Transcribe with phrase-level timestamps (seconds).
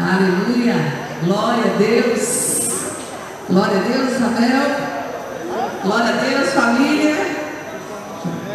[0.00, 0.76] Aleluia.
[1.22, 2.70] Glória a Deus.
[3.50, 4.90] Glória a Deus, Isabel.
[5.84, 7.16] Glória a Deus, família.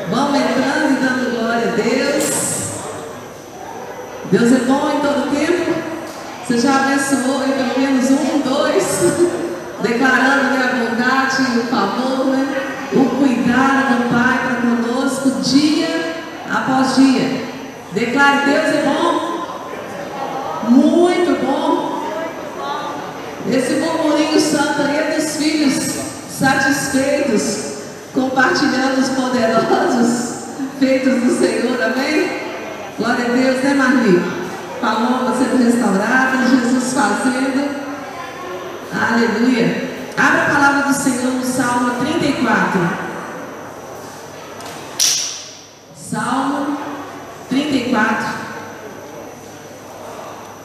[0.09, 2.45] Vamos entrando e dando glória a Deus.
[4.31, 5.75] Deus é bom em todo tempo.
[6.43, 8.99] Você já abençoou em pelo menos um, dois,
[9.83, 12.55] declarando a bondade o favor, né?
[12.91, 17.45] o cuidado do Pai para conosco dia após dia.
[17.91, 19.35] Declare, Deus é bom.
[20.70, 21.34] Muito.
[23.52, 25.76] Esse murmurinho santo aí é dos filhos
[26.30, 27.76] satisfeitos,
[28.13, 30.35] compartilhando os poderosos
[30.80, 32.45] feitos do Senhor, amém?
[32.98, 34.21] Glória a Deus, né, Marli?
[34.81, 37.85] Paloma sendo restaurada, Jesus fazendo.
[38.91, 39.96] Aleluia.
[40.18, 42.80] Abra a palavra do Senhor no Salmo 34.
[45.96, 46.77] Salmo
[47.49, 48.27] 34.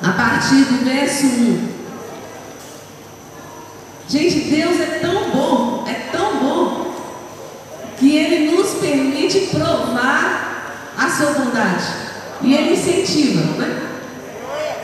[0.03, 1.70] A partir do verso 1.
[4.11, 6.95] Gente, Deus é tão bom, é tão bom,
[7.97, 11.85] que Ele nos permite provar a sua bondade.
[12.43, 13.83] E Ele incentiva, né?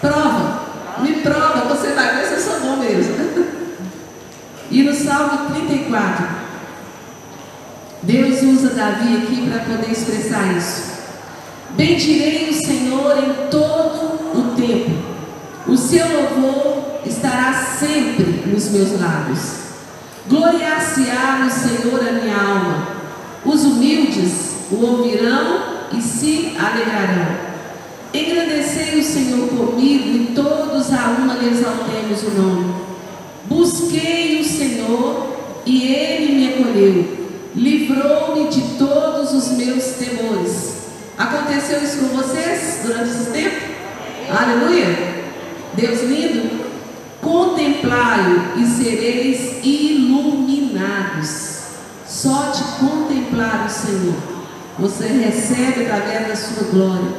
[0.01, 0.61] Prova,
[1.01, 3.17] me prova, você vai ver se eu sou bom mesmo.
[4.71, 6.25] E no Salmo 34,
[8.03, 10.93] Deus usa Davi aqui para poder expressar isso.
[11.71, 15.03] Bendirei o Senhor em todo o tempo.
[15.67, 19.41] O seu louvor estará sempre nos meus lábios.
[20.29, 22.89] Gloriar-se-á no Senhor a minha alma.
[23.45, 25.61] Os humildes o ouvirão
[25.93, 27.47] e se alegrarão.
[28.13, 32.75] Engrandecei o Senhor comigo e todos a uma lhe exaltemos o nome.
[33.45, 37.17] Busquei o Senhor e ele me acolheu.
[37.55, 40.77] Livrou-me de todos os meus temores.
[41.17, 43.57] Aconteceu isso com vocês durante esse tempo?
[44.29, 45.17] Aleluia!
[45.75, 46.66] Deus lindo,
[47.27, 51.57] contemplai-o e sereis iluminados.
[52.07, 54.15] Só de contemplar o Senhor,
[54.79, 57.13] você recebe através da sua glória,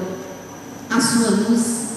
[0.90, 1.88] a sua luz,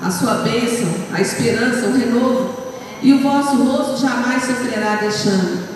[0.00, 2.54] a sua bênção, a esperança, o renovo,
[3.02, 5.74] e o vosso rosto jamais sofrerá deixando.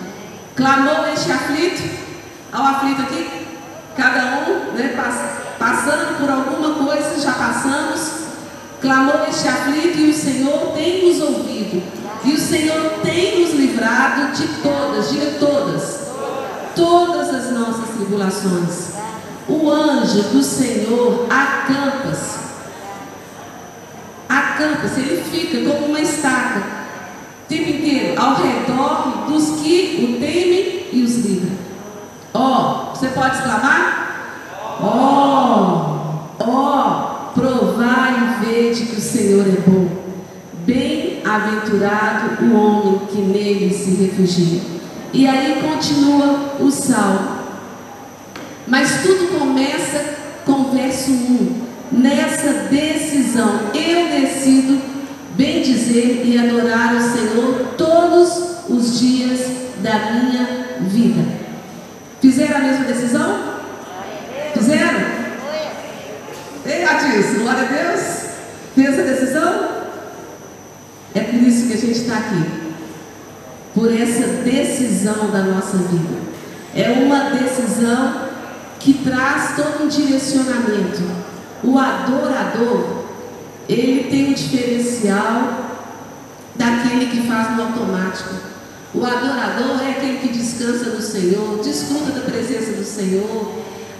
[0.55, 1.83] Clamou este aflito,
[2.53, 3.45] ao aflito aqui,
[3.97, 4.95] cada um né,
[5.59, 8.28] passando por alguma coisa, já passamos
[8.81, 11.83] Clamou este aflito e o Senhor tem nos ouvido.
[12.23, 16.07] E o Senhor tem nos livrado de todas, diga todas,
[16.75, 18.93] todas as nossas tribulações.
[19.47, 22.39] O anjo do Senhor acampa-se.
[24.29, 30.87] Acampa-se, ele fica como uma estaca, o tempo inteiro, ao redor dos que o temem
[30.93, 31.51] e os livra.
[32.33, 34.77] Ó, oh, você pode exclamar?
[34.81, 34.85] Ó,
[36.39, 36.75] oh, ó.
[36.75, 36.78] Oh
[38.69, 39.87] e vede que o Senhor é bom.
[40.65, 44.61] Bem-aventurado o homem que nele se refugia.
[45.11, 47.39] E aí continua o salmo.
[48.67, 51.69] Mas tudo começa com o verso 1.
[51.91, 54.79] Nessa decisão, eu decido
[55.35, 59.39] bem dizer e adorar o Senhor todos os dias
[59.81, 61.25] da minha vida.
[62.21, 63.39] Fizeram a mesma decisão?
[64.53, 64.99] Fizeram?
[66.65, 68.19] Ei, Atis, glória a Deus.
[68.99, 69.69] Fez a decisão?
[71.15, 72.43] É por isso que a gente está aqui.
[73.73, 76.19] Por essa decisão da nossa vida.
[76.75, 78.29] É uma decisão
[78.79, 81.01] que traz todo um direcionamento.
[81.63, 83.03] O adorador,
[83.69, 85.77] ele tem um diferencial
[86.55, 88.35] daquele que faz no automático.
[88.93, 93.53] O adorador é aquele que descansa no Senhor, desfruta da presença do Senhor,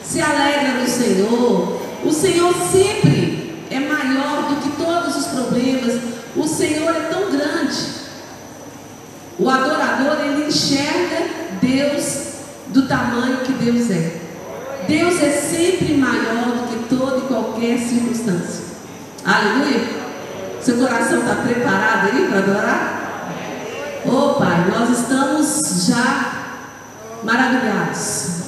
[0.03, 5.99] se alegra no Senhor, o Senhor sempre é maior do que todos os problemas.
[6.35, 7.99] O Senhor é tão grande.
[9.37, 11.27] O adorador, ele enxerga
[11.61, 12.29] Deus
[12.67, 14.21] do tamanho que Deus é.
[14.87, 18.65] Deus é sempre maior do que toda e qualquer circunstância.
[19.23, 19.99] Aleluia.
[20.61, 22.99] Seu coração está preparado aí para adorar?
[24.05, 26.57] Oh Pai, nós estamos já
[27.23, 28.39] maravilhados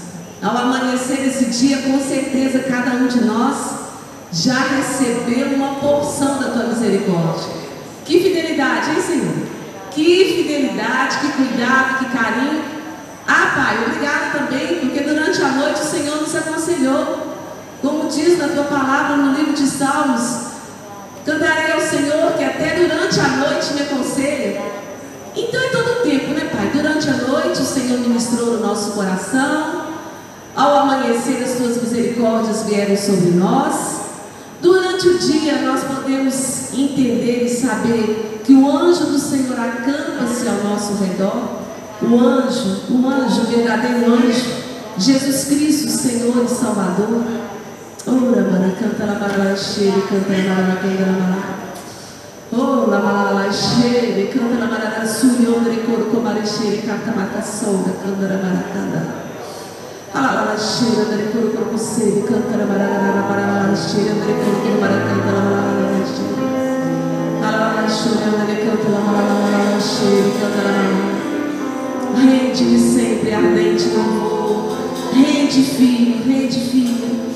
[0.42, 3.82] ao amanhecer desse dia, com certeza cada um de nós
[4.32, 7.62] já recebeu uma porção da tua misericórdia.
[8.06, 9.34] Que fidelidade, hein, Senhor?
[9.92, 12.64] Que fidelidade, que cuidado, que carinho.
[13.28, 17.28] Ah, Pai, obrigado também, porque durante a noite o Senhor nos aconselhou.
[17.82, 20.52] Como diz na tua palavra no livro de Salmos,
[21.26, 24.62] cantarei ao Senhor que até durante a noite me aconselha.
[25.36, 26.70] Então é todo o tempo, né, Pai?
[26.74, 29.92] Durante a noite o Senhor ministrou no nosso coração,
[30.56, 34.01] ao amanhecer, as tuas misericórdias vieram sobre nós.
[35.02, 40.64] Durante o dia nós podemos entender e saber que o anjo do Senhor acampa-se ao
[40.64, 41.60] nosso redor,
[42.04, 44.46] o anjo, o anjo, o verdadeiro anjo,
[45.00, 47.24] Jesus Cristo, Senhor e Salvador.
[48.06, 51.62] Ora, mara, canta la cheire, canta la mara, canta la mara.
[52.52, 58.28] Oh, la mara, la cheire, canta la ondre, coro, comare, cheire, canta mata, solda, canta
[58.28, 59.31] la mara, canta.
[72.16, 74.78] Rende-me sempre ardente louvor.
[75.14, 77.32] Rende, filho, rende, filho.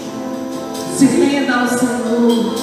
[0.96, 2.56] Se renda ao Senhor.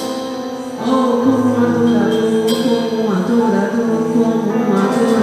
[0.85, 5.22] Oh, como um adorador, como um adorador, como um adorador.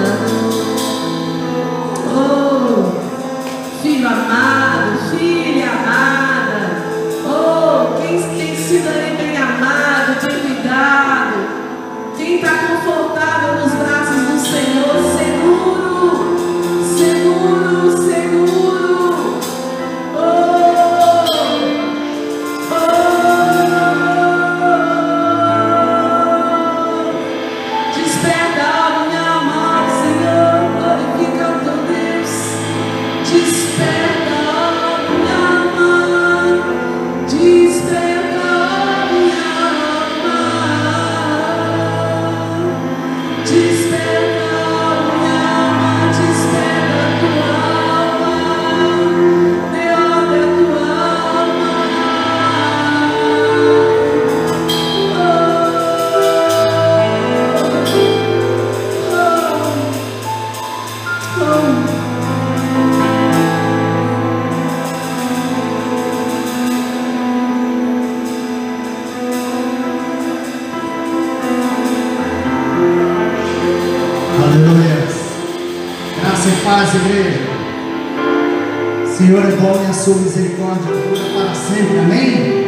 [79.20, 80.94] Senhor é bom e a sua misericórdia
[81.34, 81.99] para sempre.
[81.99, 82.64] Amém?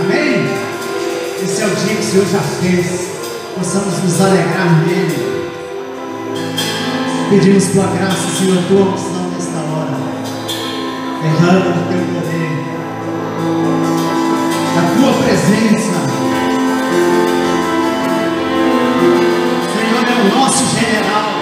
[0.00, 0.48] Amém?
[1.42, 3.10] Esse é o dia que o Senhor já fez.
[3.58, 5.50] Possamos nos alegrar nele.
[7.28, 9.98] Pedimos tua graça, Senhor, tua unção nesta hora.
[11.22, 12.52] Derrama o teu poder.
[14.78, 15.96] A tua presença.
[19.76, 21.32] Senhor é o nosso general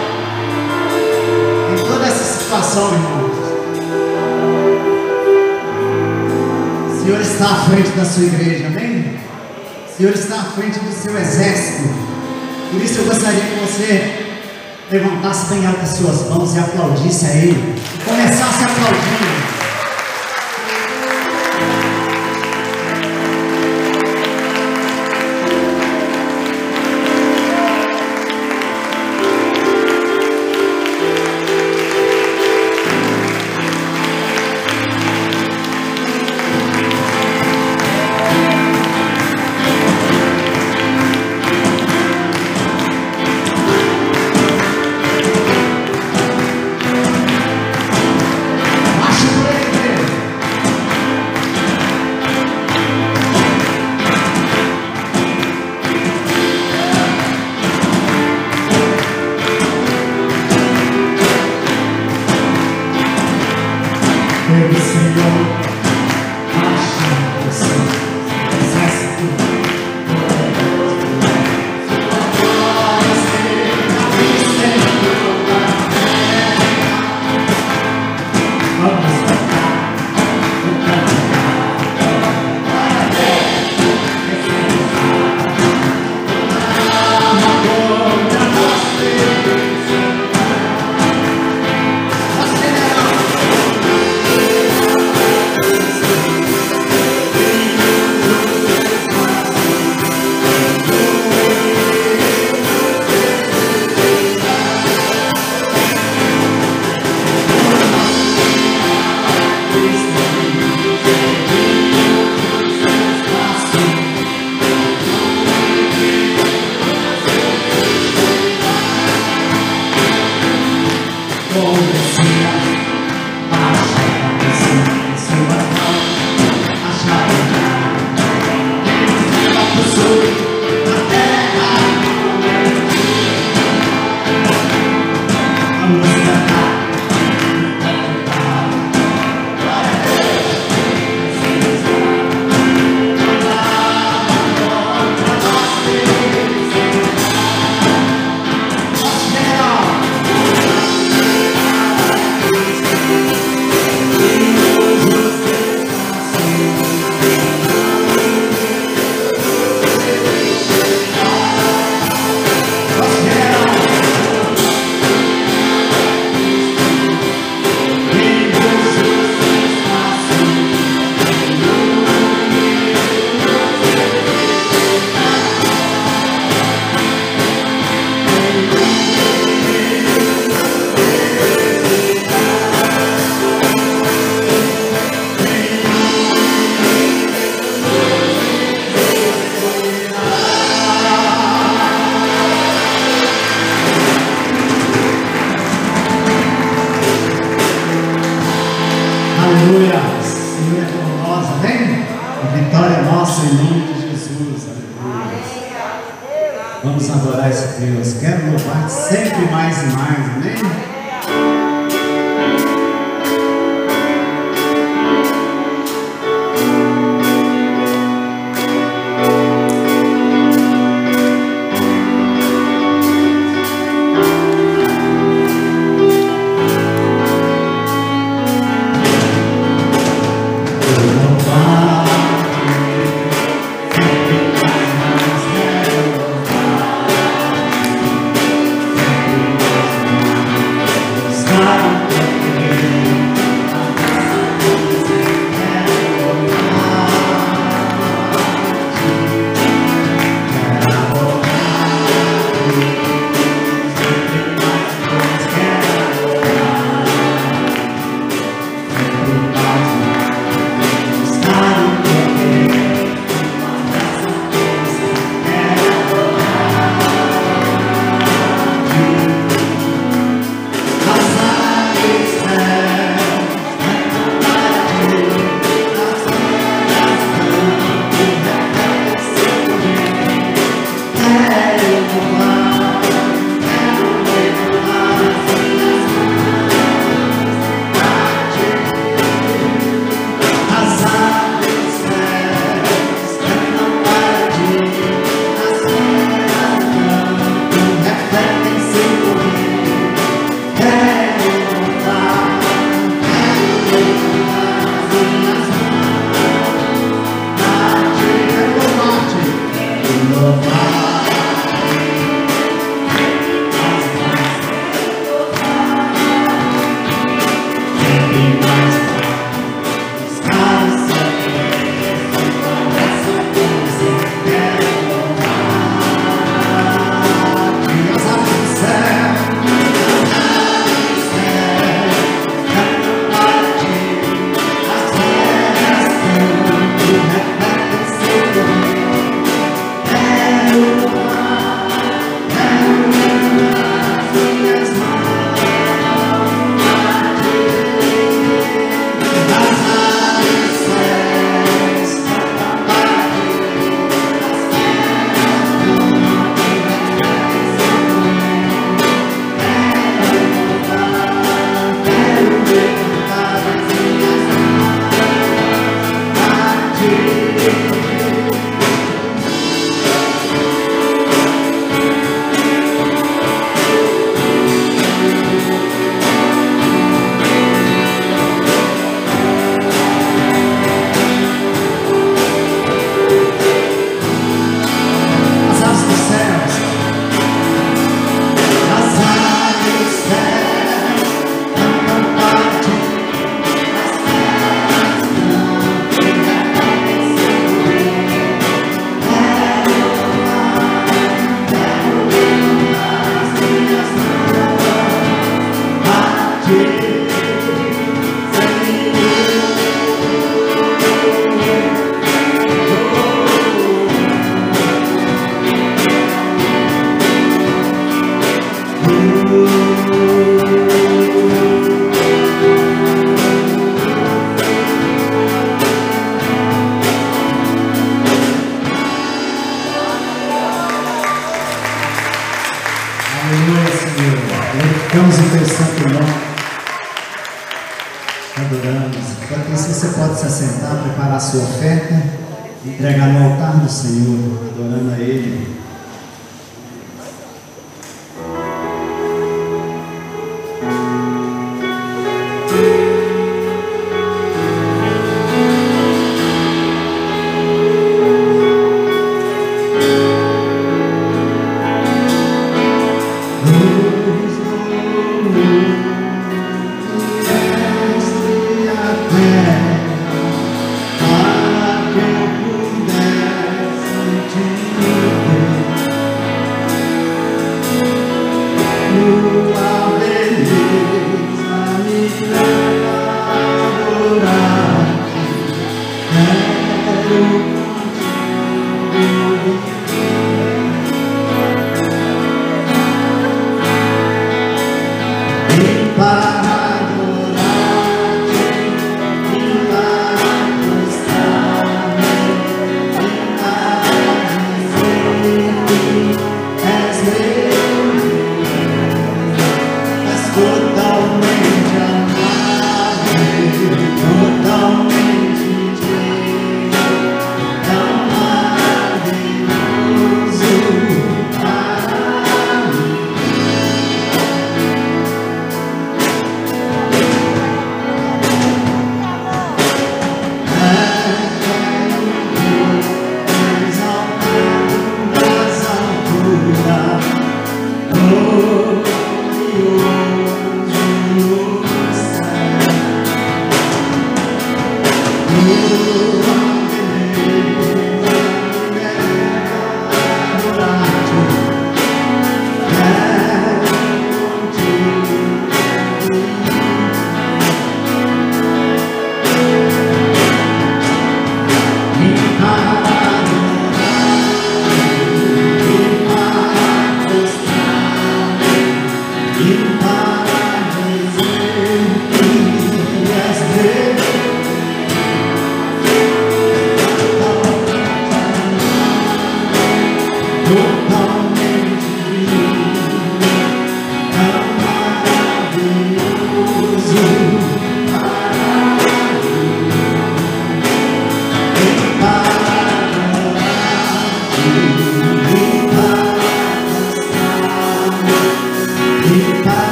[1.73, 3.24] em toda essa situação, irmãos.
[7.35, 9.19] Está à frente da sua igreja, amém?
[9.89, 11.89] O Senhor está à frente do seu exército.
[12.71, 14.27] Por isso eu gostaria que você
[14.91, 17.75] levantasse bem alto as suas mãos e aplaudisse a Ele.
[17.95, 19.34] E começasse a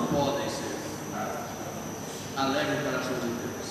[0.00, 0.76] não podem ser.
[2.36, 3.68] Alegra o coração de Deus.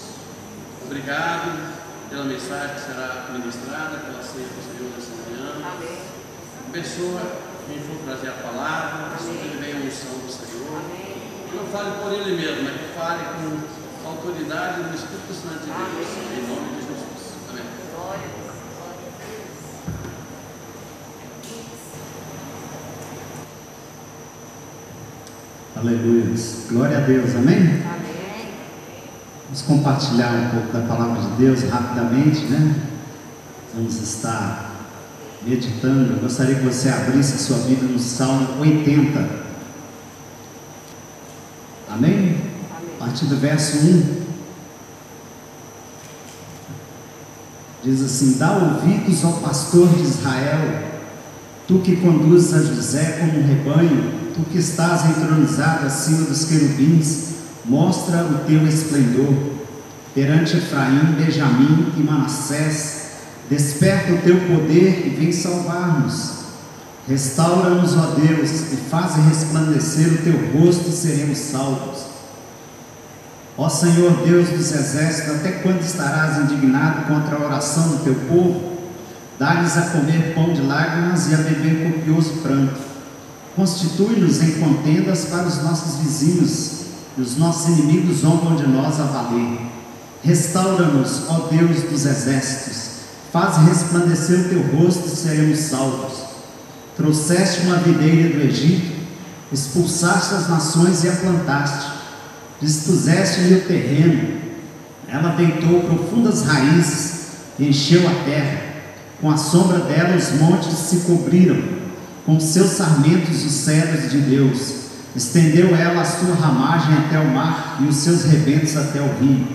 [0.86, 1.74] Obrigado
[2.10, 5.50] pela mensagem que será ministrada, pela ceia do Senhor nessa manhã.
[6.68, 7.22] Abençoa
[7.66, 10.82] quem for trazer a palavra, que ele venha a unção do Senhor.
[11.50, 15.72] Que não fale por ele mesmo, mas que fale com autoridade do Espírito Santo de
[15.72, 16.10] Deus.
[16.38, 17.34] Em nome de Jesus.
[17.50, 17.66] Amém.
[25.82, 26.26] Aleluia.
[26.68, 27.82] Glória a Deus, amém?
[29.46, 32.76] Vamos compartilhar um pouco da palavra de Deus rapidamente, né?
[33.74, 34.72] Vamos estar
[35.42, 36.16] meditando.
[36.16, 39.26] Eu gostaria que você abrisse a sua Bíblia no Salmo 80.
[41.90, 42.42] Amém?
[43.00, 44.20] A partir do verso 1.
[47.86, 50.90] Diz assim: Dá ouvidos ao pastor de Israel,
[51.66, 57.30] tu que conduzes a José como um rebanho, tu que estás entronizado acima dos querubins,
[57.66, 59.34] mostra o teu esplendor.
[60.14, 63.10] Perante Efraim, Benjamim e Manassés,
[63.50, 66.40] desperta o teu poder e vem salvar-nos.
[67.08, 72.06] Restaura-nos, ó Deus, e faz resplandecer o teu rosto e seremos salvos.
[73.58, 78.78] Ó Senhor Deus dos exércitos, até quando estarás indignado contra a oração do teu povo?
[79.38, 82.89] Dá-lhes a comer pão de lágrimas e a beber copioso pranto.
[83.60, 86.80] Constitui-nos em contendas para os nossos vizinhos,
[87.18, 89.60] e os nossos inimigos zombam de nós a valer.
[90.24, 92.92] Restaura-nos, ó Deus dos exércitos,
[93.34, 96.20] faz resplandecer o teu rosto e seremos salvos.
[96.96, 98.96] Trouxeste uma videira do Egito,
[99.52, 101.92] expulsaste as nações e a plantaste,
[102.62, 104.40] dispuseste-lhe o terreno,
[105.06, 107.24] ela deitou profundas raízes
[107.60, 108.62] e encheu a terra,
[109.20, 111.89] com a sombra dela os montes se cobriram,
[112.30, 114.74] com seus sarmentos os cedros de Deus,
[115.16, 119.48] estendeu ela a sua ramagem até o mar e os seus rebentos até o rio.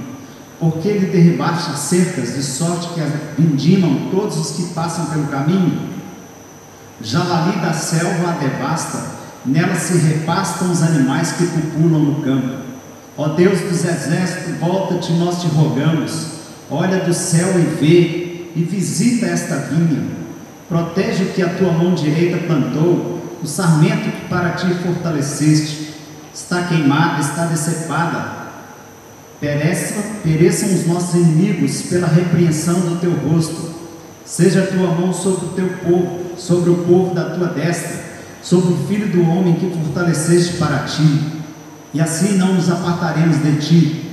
[0.58, 5.88] Porque lhe derribaste as cercas, de sorte que vindimam todos os que passam pelo caminho?
[7.00, 9.06] Jalali da selva a devasta,
[9.46, 12.56] nela se repastam os animais que pupulam no campo.
[13.16, 16.26] Ó Deus dos exércitos, volta-te, nós te rogamos.
[16.68, 20.23] Olha do céu e vê, e visita esta vinha.
[20.68, 25.94] Protege o que a tua mão direita plantou, o sarmento que para ti fortaleceste.
[26.32, 28.44] Está queimada, está decepada.
[29.40, 33.74] Pereçam, pereçam os nossos inimigos pela repreensão do teu rosto.
[34.24, 38.02] Seja a tua mão sobre o teu povo, sobre o povo da tua destra,
[38.42, 41.42] sobre o filho do homem que fortaleceste para ti.
[41.92, 44.04] E assim não nos apartaremos de ti.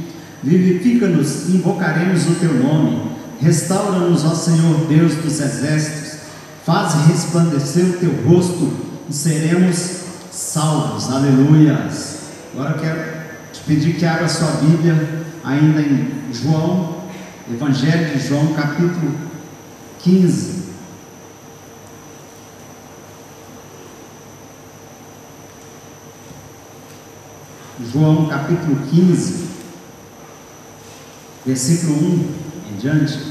[0.44, 3.12] Vivifica-nos invocaremos o teu nome.
[3.40, 6.01] Restaura-nos, ó Senhor Deus dos exércitos.
[6.72, 8.72] Faz resplandecer o teu rosto
[9.10, 9.76] e seremos
[10.32, 11.12] salvos.
[11.12, 12.20] Aleluias.
[12.54, 17.02] Agora eu quero te pedir que abra sua Bíblia ainda em João,
[17.52, 19.14] Evangelho de João, capítulo
[20.00, 20.62] 15.
[27.92, 29.46] João capítulo 15,
[31.46, 32.36] versículo 1
[32.72, 33.31] em diante.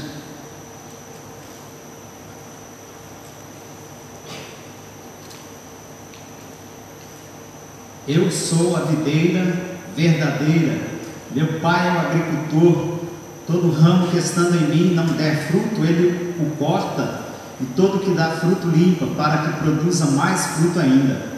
[8.07, 9.55] Eu sou a videira
[9.95, 10.75] verdadeira,
[11.35, 12.99] meu pai é o agricultor.
[13.45, 17.21] Todo ramo que estando em mim não der fruto, ele o corta,
[17.59, 21.31] e todo que dá fruto limpa, para que produza mais fruto ainda.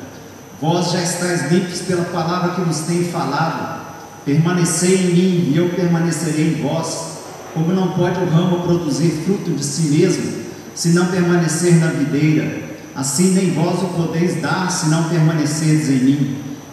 [0.61, 3.81] Vós já estáis limpos pela palavra que vos tenho falado.
[4.23, 7.17] Permanecei em mim e eu permanecerei em vós.
[7.53, 12.61] Como não pode o ramo produzir fruto de si mesmo, se não permanecer na videira,
[12.95, 16.52] assim nem vós o podeis dar, se não permanecerdes em mim.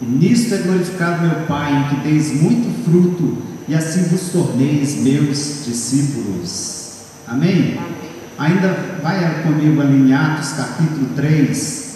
[0.00, 4.96] E nisto é glorificado meu Pai, em que deis muito fruto, e assim vos torneis
[4.96, 6.78] meus discípulos.
[7.26, 7.76] Amém?
[7.76, 7.98] Amém.
[8.38, 11.88] Ainda vai comigo ali em Atos capítulo 3.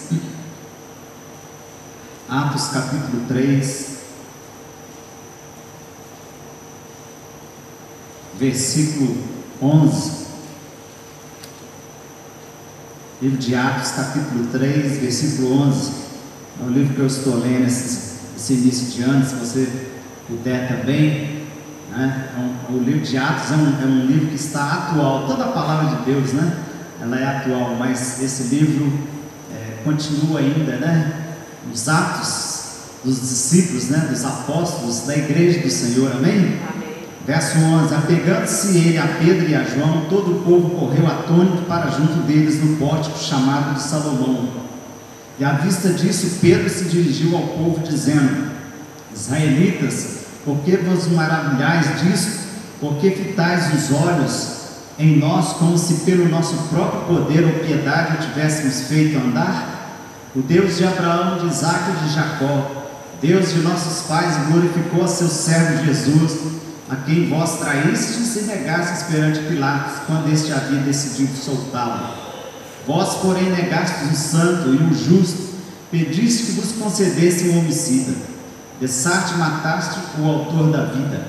[2.28, 3.92] Atos capítulo 3.
[8.40, 9.16] Versículo
[9.62, 10.22] 11.
[13.22, 16.01] Livro de Atos capítulo 3, versículo 11.
[16.62, 19.68] É um livro que eu estou lendo esse, esse início de ano, se você
[20.28, 21.42] puder também.
[21.90, 22.28] Né?
[22.36, 25.42] É um, o livro de Atos é um, é um, livro que está atual, toda
[25.42, 26.56] a palavra de Deus, né?
[27.00, 28.92] Ela é atual, mas esse livro
[29.52, 31.34] é, continua ainda, né?
[31.72, 32.62] Os Atos
[33.04, 34.06] dos discípulos, né?
[34.08, 36.60] Dos apóstolos da igreja do Senhor, amém?
[36.72, 36.94] amém.
[37.26, 41.90] Verso 11: Apegando-se ele a Pedro e a João, todo o povo correu atônito para
[41.90, 44.61] junto deles no pórtico chamado de Salomão
[45.38, 48.50] e à vista disso, Pedro se dirigiu ao povo, dizendo:
[49.14, 52.42] Israelitas, por que vos maravilhais disso?
[52.80, 54.62] Por que fitais os olhos
[54.98, 59.72] em nós, como se pelo nosso próprio poder ou piedade o tivéssemos feito andar?
[60.34, 62.86] O Deus de Abraão, de Isaac e de Jacó,
[63.20, 66.38] Deus de nossos pais, glorificou a seu servo Jesus,
[66.90, 72.21] a quem vós traístes e negastes perante Pilatos, quando este havia decidido soltá-lo.
[72.86, 75.52] Vós, porém, negastes o santo e o justo,
[75.90, 78.12] pediste que vos concedesse um homicida.
[78.80, 81.24] Dessarte mataste o autor da vida,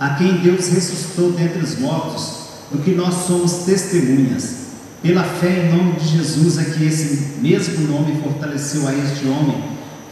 [0.00, 2.40] a quem Deus ressuscitou dentre os mortos,
[2.72, 4.56] do que nós somos testemunhas.
[5.02, 9.62] Pela fé em nome de Jesus é que esse mesmo nome fortaleceu a este homem,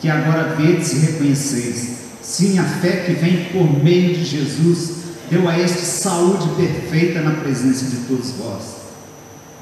[0.01, 1.99] que agora vedes e reconheceis.
[2.23, 4.91] Sim, a fé que vem por meio de Jesus
[5.31, 8.63] deu a este saúde perfeita na presença de todos vós.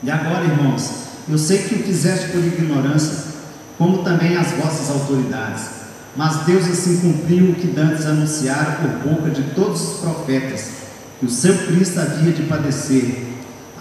[0.03, 3.25] E agora, irmãos, eu sei que o fizeste por ignorância,
[3.77, 5.65] como também as vossas autoridades.
[6.17, 10.71] Mas Deus assim cumpriu o que dantes anunciara por boca de todos os profetas,
[11.19, 13.25] que o seu Cristo havia de padecer.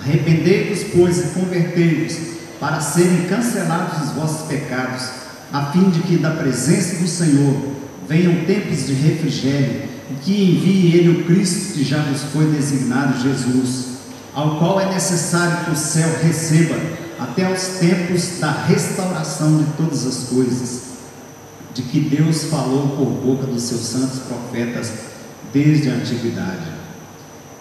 [0.02, 2.18] Arrependei-vos, pois, e convertei-vos,
[2.60, 5.04] para serem cancelados os vossos pecados,
[5.54, 7.56] a fim de que da presença do Senhor
[8.10, 13.22] venham tempos de refrigério, e que envie Ele o Cristo que já nos foi designado,
[13.22, 13.86] Jesus,
[14.34, 16.76] ao qual é necessário que o céu receba
[17.20, 20.82] até os tempos da restauração de todas as coisas,
[21.74, 24.92] de que Deus falou por boca dos seus santos profetas
[25.54, 26.74] desde a antiguidade.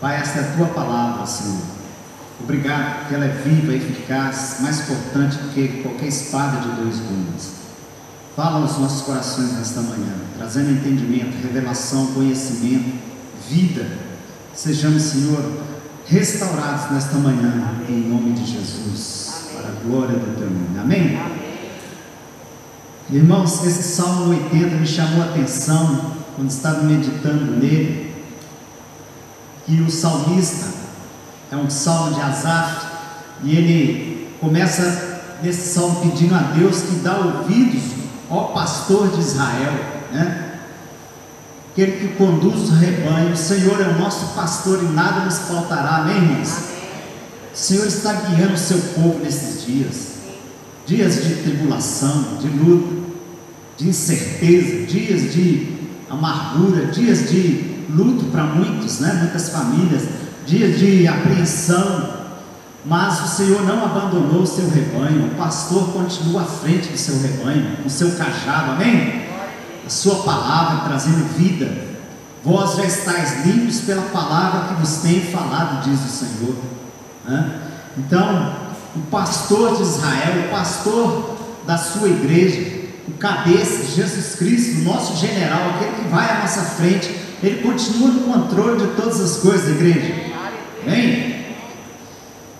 [0.00, 1.62] Pai, esta é a tua palavra, Senhor.
[2.40, 7.52] Obrigado porque ela é viva, eficaz, mais cortante do que qualquer espada de dois gumes.
[8.36, 12.92] Fala aos nossos corações nesta manhã, trazendo entendimento, revelação, conhecimento,
[13.48, 13.86] vida.
[14.52, 15.44] Sejamos, Senhor,
[16.06, 19.23] restaurados nesta manhã, em nome de Jesus
[19.64, 20.78] para a glória do teu nome.
[20.78, 21.18] Amém?
[23.10, 28.14] Irmãos, esse Salmo 80 me chamou a atenção quando estava meditando nele,
[29.64, 30.66] que o salmista
[31.50, 32.86] é um salmo de Asaf,
[33.42, 37.82] e ele começa nesse salmo pedindo a Deus que dá ouvidos,
[38.28, 39.72] ó pastor de Israel,
[40.12, 40.40] né?
[41.72, 45.96] Aquele que conduz o rebanho, o Senhor é o nosso pastor e nada nos faltará,
[45.96, 46.73] amém, irmãos?
[47.54, 50.14] O Senhor está guiando o seu povo nesses dias
[50.86, 52.94] dias de tribulação, de luta,
[53.78, 55.74] de incerteza, dias de
[56.10, 59.14] amargura, dias de luto para muitos, né?
[59.14, 60.02] muitas famílias,
[60.46, 62.24] dias de apreensão,
[62.84, 67.18] Mas o Senhor não abandonou o seu rebanho, o pastor continua à frente do seu
[67.18, 69.24] rebanho, com o seu cajado, amém?
[69.86, 71.94] A sua palavra trazendo vida.
[72.44, 76.56] Vós já estáis limpos pela palavra que vos tem falado, diz o Senhor.
[77.96, 78.56] Então,
[78.96, 85.70] o pastor de Israel, o pastor da sua igreja, o cabeça, Jesus Cristo, nosso general,
[85.70, 89.70] aquele que vai à nossa frente, ele continua no controle de todas as coisas da
[89.72, 90.14] igreja.
[90.82, 91.46] Amém?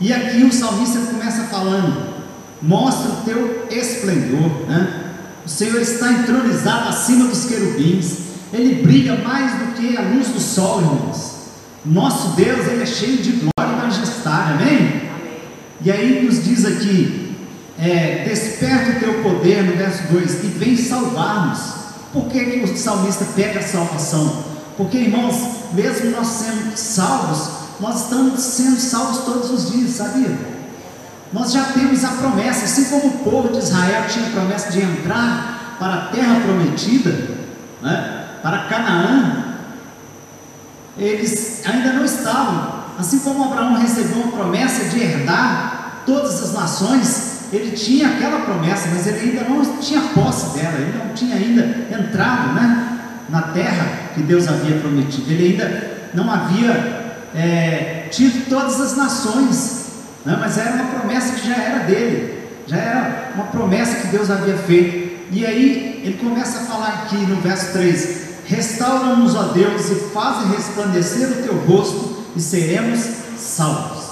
[0.01, 2.15] E aqui o salmista começa falando:
[2.61, 5.13] mostra o teu esplendor, né?
[5.47, 8.19] O Senhor está entronizado acima dos querubins,
[8.53, 11.35] ele brilha mais do que a luz do sol, irmãos.
[11.85, 13.54] Nosso Deus, ele é cheio de glória
[13.97, 15.11] e majestade, amém?
[15.81, 17.37] E aí nos diz aqui:
[17.79, 21.85] é, desperta o teu poder, no verso 2, e vem salvar-nos.
[22.13, 24.45] Por que, que o salmista pede a salvação?
[24.77, 25.37] Porque, irmãos,
[25.73, 30.37] mesmo nós sendo salvos, nós estamos sendo salvos todos os dias, sabia?
[31.33, 34.81] Nós já temos a promessa, assim como o povo de Israel tinha a promessa de
[34.81, 37.11] entrar para a terra prometida,
[37.83, 38.27] né?
[38.41, 39.45] para Canaã,
[40.97, 42.74] eles ainda não estavam.
[42.99, 48.89] Assim como Abraão recebeu uma promessa de herdar todas as nações, ele tinha aquela promessa,
[48.93, 54.11] mas ele ainda não tinha posse dela, ele não tinha ainda entrado né, na terra
[54.15, 59.87] que Deus havia prometido, ele ainda não havia é, tido todas as nações,
[60.25, 60.37] né?
[60.39, 64.57] mas era uma promessa que já era dele, já era uma promessa que Deus havia
[64.57, 65.05] feito.
[65.31, 70.49] E aí ele começa a falar aqui no verso 3: Restaura-nos, ó Deus, e faz
[70.51, 73.01] resplandecer o teu rosto, e seremos
[73.37, 74.05] salvos.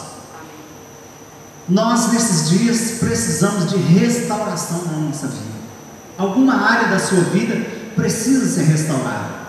[1.69, 5.53] Nós nesses dias precisamos de restauração na nossa vida.
[6.19, 7.55] Alguma área da sua vida
[7.95, 9.43] precisa ser restaurada.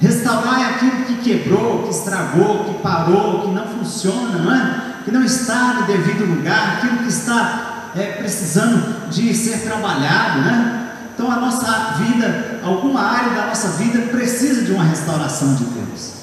[0.00, 5.02] Restaurar é aquilo que quebrou, que estragou, que parou, que não funciona, não é?
[5.04, 10.90] Que não está no devido lugar, aquilo que está é, precisando de ser trabalhado, né?
[11.14, 16.19] Então a nossa vida, alguma área da nossa vida precisa de uma restauração de Deus.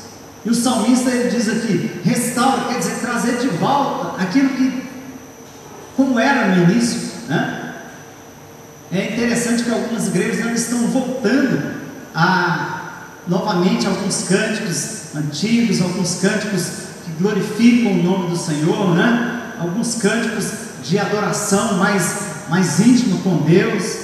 [0.48, 4.82] E o salmista ele diz aqui: restaura, quer dizer, trazer de volta aquilo que,
[5.98, 7.74] como era no início, né?
[8.90, 11.76] É interessante que algumas igrejas estão voltando
[12.16, 12.92] a
[13.28, 16.68] novamente alguns cânticos antigos, alguns cânticos
[17.04, 19.52] que glorificam o nome do Senhor, né?
[19.60, 20.50] Alguns cânticos
[20.82, 23.98] de adoração mais, mais íntimo com Deus,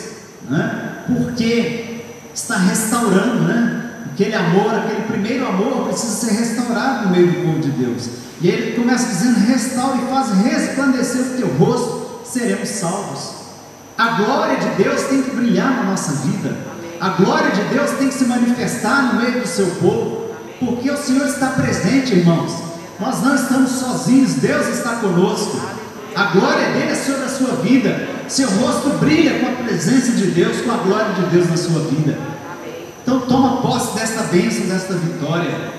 [0.50, 1.04] né?
[1.08, 2.02] Porque
[2.34, 3.83] está restaurando, né?
[4.14, 8.10] Aquele amor, aquele primeiro amor precisa ser restaurado no meio do povo de Deus.
[8.40, 13.32] E ele começa dizendo: restaura e faz resplandecer o teu rosto, seremos salvos.
[13.98, 16.56] A glória de Deus tem que brilhar na nossa vida.
[17.02, 20.28] A glória de Deus tem que se manifestar no meio do seu povo,
[20.60, 22.54] porque o Senhor está presente, irmãos.
[23.00, 25.60] Nós não estamos sozinhos, Deus está conosco.
[26.16, 28.08] A glória dele é sobre a sua vida.
[28.28, 31.80] Seu rosto brilha com a presença de Deus, com a glória de Deus na sua
[31.90, 32.43] vida.
[33.04, 35.72] Então toma posse desta bênção, desta vitória,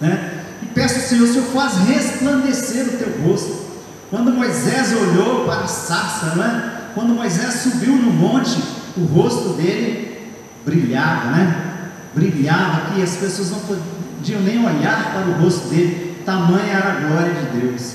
[0.00, 0.42] né?
[0.62, 3.62] E peço ao Senhor, Senhor faz resplandecer o teu rosto.
[4.10, 6.80] Quando Moisés olhou para a sarça, né?
[6.94, 8.58] Quando Moisés subiu no monte,
[8.96, 10.32] o rosto dele
[10.64, 11.90] brilhava, né?
[12.14, 17.00] Brilhava que as pessoas não podiam nem olhar para o rosto dele, tamanha era a
[17.00, 17.92] glória de Deus.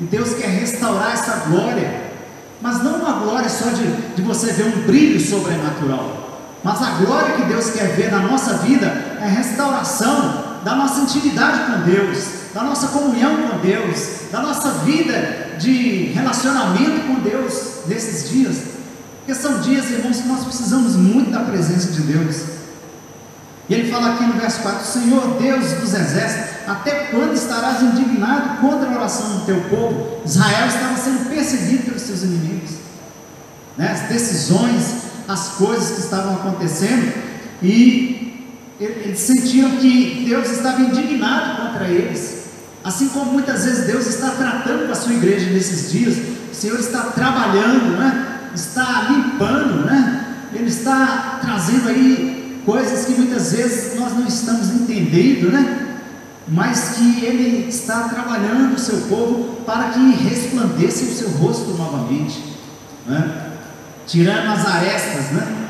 [0.00, 2.02] E Deus quer restaurar essa glória,
[2.60, 6.21] mas não uma glória só de, de você ver um brilho sobrenatural,
[6.64, 8.86] mas a glória que Deus quer ver na nossa vida
[9.20, 14.70] é a restauração da nossa intimidade com Deus, da nossa comunhão com Deus, da nossa
[14.84, 18.56] vida de relacionamento com Deus nesses dias.
[19.18, 22.42] Porque são dias, irmãos, que nós precisamos muito da presença de Deus.
[23.68, 28.60] E ele fala aqui no verso 4: Senhor Deus dos exércitos, até quando estarás indignado
[28.60, 30.22] contra a oração do teu povo?
[30.24, 32.72] Israel estava sendo perseguido pelos seus inimigos.
[33.76, 33.90] Né?
[33.90, 37.12] As decisões, as coisas que estavam acontecendo,
[37.62, 38.46] e
[38.80, 42.42] eles sentiam que Deus estava indignado contra eles.
[42.84, 46.16] Assim como muitas vezes Deus está tratando com a sua igreja nesses dias,
[46.50, 48.32] o Senhor está trabalhando, né?
[48.54, 50.48] está limpando, né?
[50.54, 55.98] Ele está trazendo aí coisas que muitas vezes nós não estamos entendendo, né?
[56.48, 62.42] Mas que Ele está trabalhando o seu povo para que resplandeça o seu rosto novamente,
[63.06, 63.41] né?
[64.06, 65.68] Tirando as arestas, né?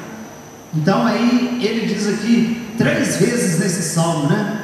[0.75, 4.61] Então aí ele diz aqui três vezes nesse salmo, né?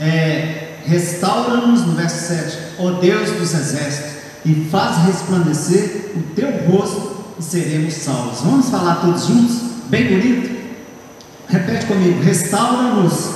[0.00, 4.12] É, Restaura-nos no verso 7, ó Deus dos exércitos,
[4.44, 8.40] e faz resplandecer o teu rosto e seremos salvos.
[8.40, 9.58] Vamos falar todos juntos?
[9.88, 10.50] Bem bonito?
[11.48, 13.30] Repete comigo: restaura-nos,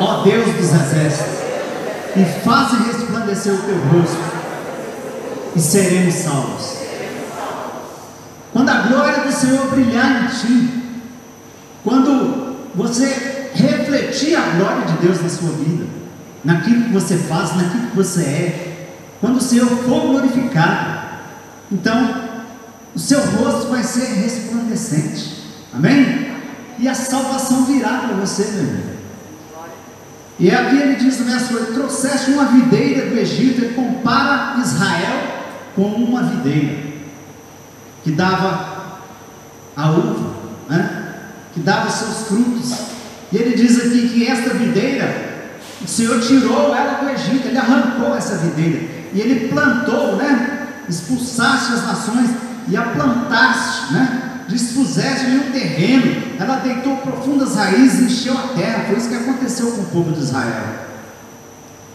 [0.00, 1.40] ó Deus dos exércitos,
[2.16, 4.18] e faz resplandecer o teu rosto,
[5.54, 6.79] e seremos salvos.
[8.52, 10.82] Quando a glória do Senhor brilhar em ti,
[11.84, 15.86] quando você refletir a glória de Deus na sua vida,
[16.44, 18.88] naquilo que você faz, naquilo que você é,
[19.20, 21.00] quando o Senhor for glorificado,
[21.70, 22.30] então
[22.94, 26.30] o seu rosto vai ser resplandecente, amém?
[26.78, 29.00] E a salvação virá para você, meu irmão.
[30.40, 35.44] E aqui ele diz no verso 8: trouxeste uma videira do Egito, ele compara Israel
[35.76, 36.89] com uma videira
[38.02, 38.98] que dava
[39.76, 40.34] a uva,
[40.68, 41.14] né?
[41.52, 42.74] que dava seus frutos.
[43.32, 45.48] E ele diz aqui que esta videira,
[45.82, 50.68] o Senhor tirou ela do Egito, ele arrancou essa videira e ele plantou, né?
[50.88, 52.30] Expulsaste as nações
[52.68, 54.22] e a plantaste, né?
[54.48, 58.84] Dispuseste em um terreno, ela deitou profundas raízes e encheu a terra.
[58.88, 60.64] Foi isso que aconteceu com o povo de Israel.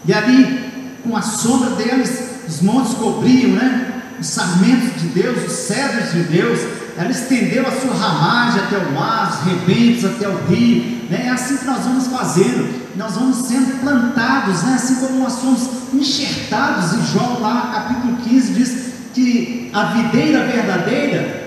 [0.06, 3.85] E ali, com a sombra deles, os montes cobriam, né?
[4.18, 6.60] Os sarmentos de Deus, os cedros de Deus,
[6.96, 11.26] ela estendeu a sua ramagem até o mar, os rebentos até o rio, né?
[11.26, 14.74] é assim que nós vamos fazendo, nós vamos sendo plantados, né?
[14.74, 21.44] assim como nós somos enxertados, e João lá, capítulo 15, diz que a videira verdadeira,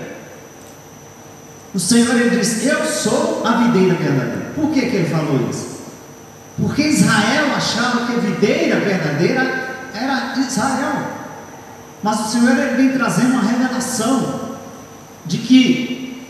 [1.74, 5.80] o Senhor ele diz, eu sou a videira verdadeira, por que, que ele falou isso?
[6.60, 11.19] Porque Israel achava que a videira verdadeira era Israel,
[12.02, 14.50] mas o Senhor ele vem trazendo uma revelação,
[15.26, 16.26] de que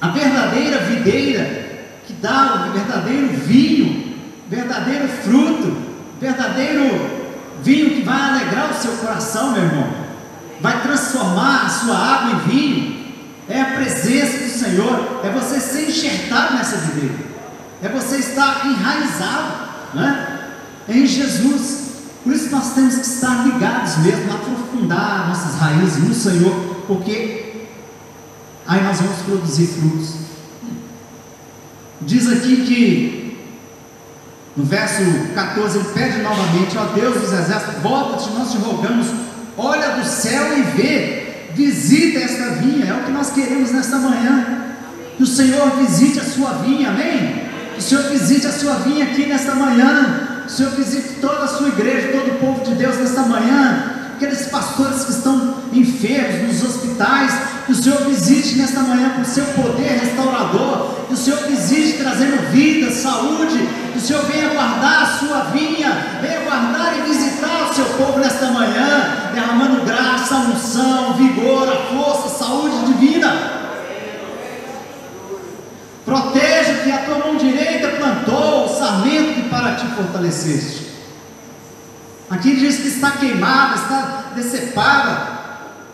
[0.00, 1.62] a verdadeira videira
[2.06, 4.16] que dá o verdadeiro vinho,
[4.48, 5.76] verdadeiro fruto,
[6.20, 7.22] verdadeiro
[7.62, 9.86] vinho que vai alegrar o seu coração, meu irmão,
[10.60, 13.02] vai transformar a sua água em vinho,
[13.48, 17.14] é a presença do Senhor, é você ser enxertado nessa videira,
[17.82, 20.38] é você estar enraizado né?
[20.88, 21.82] em Jesus.
[22.22, 24.32] Por isso nós temos que estar ligados mesmo,
[24.82, 27.66] aprofundar nossas raízes no Senhor, porque
[28.66, 30.14] aí nós vamos produzir frutos.
[32.00, 33.38] Diz aqui que,
[34.56, 35.02] no verso
[35.34, 39.06] 14, ele pede novamente: Ó Deus dos exércitos, volta-te, nós te rogamos,
[39.56, 44.58] olha do céu e vê, visita esta vinha, é o que nós queremos nesta manhã.
[45.16, 47.44] Que o Senhor visite a sua vinha, amém?
[47.74, 50.28] Que o Senhor visite a sua vinha aqui nesta manhã.
[50.46, 54.01] Que o Senhor visite toda a sua igreja, todo o povo de Deus nesta manhã
[54.22, 57.32] aqueles pastores que estão enfermos nos hospitais,
[57.66, 61.98] que o Senhor visite nesta manhã com o seu poder restaurador, que o Senhor visite
[61.98, 63.58] trazendo vida, saúde,
[63.92, 68.18] que o Senhor venha guardar a sua vinha, venha guardar e visitar o seu povo
[68.20, 73.62] nesta manhã, derramando graça, unção, vigor, a força, saúde divina.
[76.04, 80.81] Proteja que a tua mão direita plantou o sarmento que para ti fortaleceste.
[82.30, 85.32] Aqui diz que está queimada, está decepada.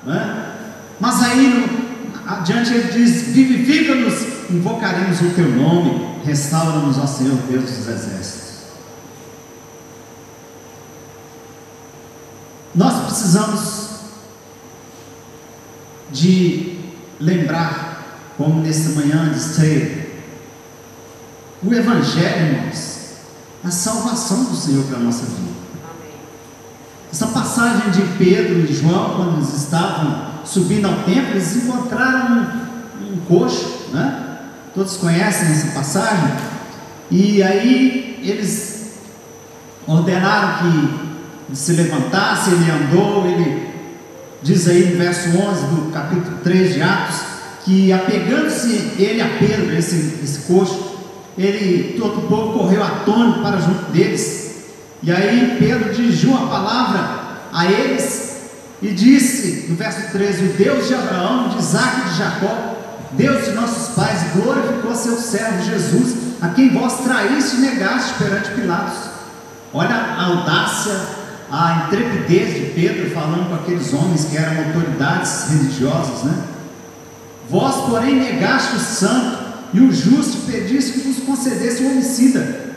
[0.05, 0.55] Né?
[1.01, 7.65] Mas aí no, adiante ele diz: Vivifica-nos, invocaremos o teu nome, restaura-nos, ó Senhor Deus
[7.65, 8.49] dos exércitos.
[12.75, 13.89] Nós precisamos
[16.13, 16.79] de
[17.19, 18.05] lembrar,
[18.37, 20.09] como nesta manhã de ceia,
[21.63, 22.99] o Evangelho, irmãos,
[23.65, 25.68] a salvação do Senhor para a nossa vida.
[27.11, 32.37] Essa passagem de Pedro e João, quando eles estavam subindo ao templo, eles encontraram
[33.03, 34.39] um, um coxo, né?
[34.75, 36.37] Todos conhecem essa passagem.
[37.11, 38.99] E aí eles
[39.87, 40.59] ordenaram
[41.49, 43.69] que se levantasse, ele andou, ele
[44.43, 47.21] diz aí no verso 11 do capítulo 3 de Atos,
[47.65, 50.97] que apegando-se ele a Pedro, esse, esse coxo,
[51.37, 54.48] ele, todo o povo correu atônito para junto deles,
[55.03, 57.19] e aí Pedro dirigiu a palavra
[57.53, 58.29] a eles
[58.83, 62.77] e disse, no verso 13: O Deus de Abraão, de Isaac e de Jacó,
[63.13, 68.51] Deus de nossos pais, glorificou seu servo Jesus, a quem vós traíste e negaste perante
[68.51, 68.99] Pilatos.
[69.73, 70.93] Olha a audácia,
[71.51, 76.43] a intrepidez de Pedro falando com aqueles homens que eram autoridades religiosas, né?
[77.49, 79.39] Vós, porém, negaste o santo
[79.73, 82.68] e o justo, pediste que vos concedesse o homicida.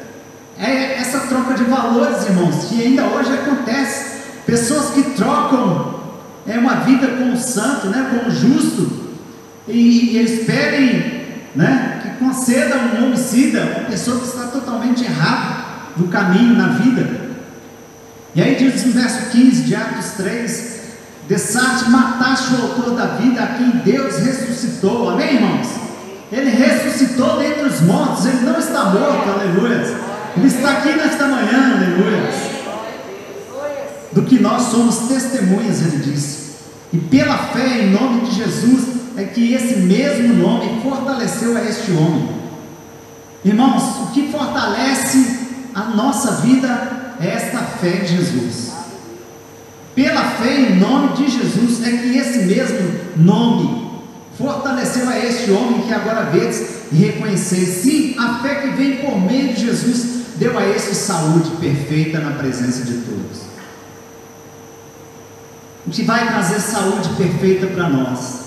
[0.62, 4.22] É essa troca de valores, irmãos, que ainda hoje acontece.
[4.46, 6.00] Pessoas que trocam
[6.46, 9.10] é uma vida com o santo, né, com o justo,
[9.68, 15.64] e, e eles pedem né, que conceda um homicida, uma pessoa que está totalmente errada
[15.98, 17.10] no caminho, na vida.
[18.36, 20.82] E aí diz no verso 15 de Atos 3:
[21.28, 25.10] Dessarte, mataste o autor da vida, a quem Deus ressuscitou.
[25.10, 25.68] Amém, irmãos?
[26.32, 30.11] Ele ressuscitou dentre os mortos, ele não está morto, aleluia.
[30.38, 32.52] Ele está aqui nesta manhã, aleluia.
[34.14, 36.52] do que nós somos testemunhas, ele disse.
[36.94, 38.84] E pela fé em nome de Jesus
[39.18, 42.30] é que esse mesmo nome fortaleceu a este homem.
[43.44, 45.40] Irmãos, o que fortalece
[45.74, 48.72] a nossa vida é esta fé em Jesus.
[49.96, 53.92] Pela fé em nome de Jesus é que esse mesmo nome
[54.38, 57.66] fortaleceu a este homem que agora vês e reconhecer.
[57.66, 62.32] Sim, a fé que vem por meio de Jesus deu a este saúde perfeita na
[62.32, 63.42] presença de todos.
[65.86, 68.40] O que vai trazer saúde perfeita para nós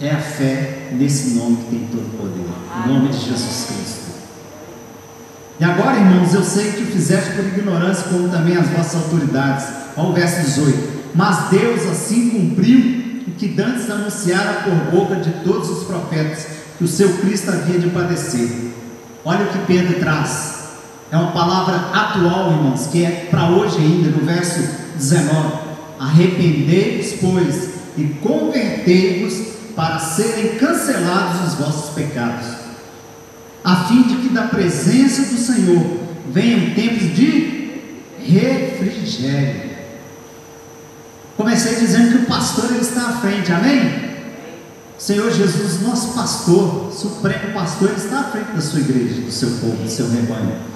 [0.00, 2.46] é a fé nesse nome que tem todo o poder,
[2.84, 4.10] o nome de Jesus Cristo.
[5.58, 9.66] E agora, irmãos, eu sei que o fizeste por ignorância, como também as vossas autoridades.
[9.96, 11.00] Olha o verso 18.
[11.12, 16.46] Mas Deus assim cumpriu o que dantes anunciara por boca de todos os profetas,
[16.78, 18.48] que o seu Cristo havia de padecer.
[19.24, 20.59] Olha o que Pedro traz.
[21.10, 24.60] É uma palavra atual, irmãos, que é para hoje ainda, no verso
[24.96, 32.46] 19 Arrependei-vos, pois, e convertei-vos para serem cancelados os vossos pecados,
[33.62, 35.98] a fim de que da presença do Senhor
[36.32, 37.82] venham tempos de
[38.18, 39.70] refrigério.
[41.36, 44.10] Comecei dizendo que o pastor ele está à frente, amém?
[44.96, 49.50] Senhor Jesus, nosso pastor, supremo pastor, ele está à frente da sua igreja, do seu
[49.52, 50.69] povo, do seu rebanho.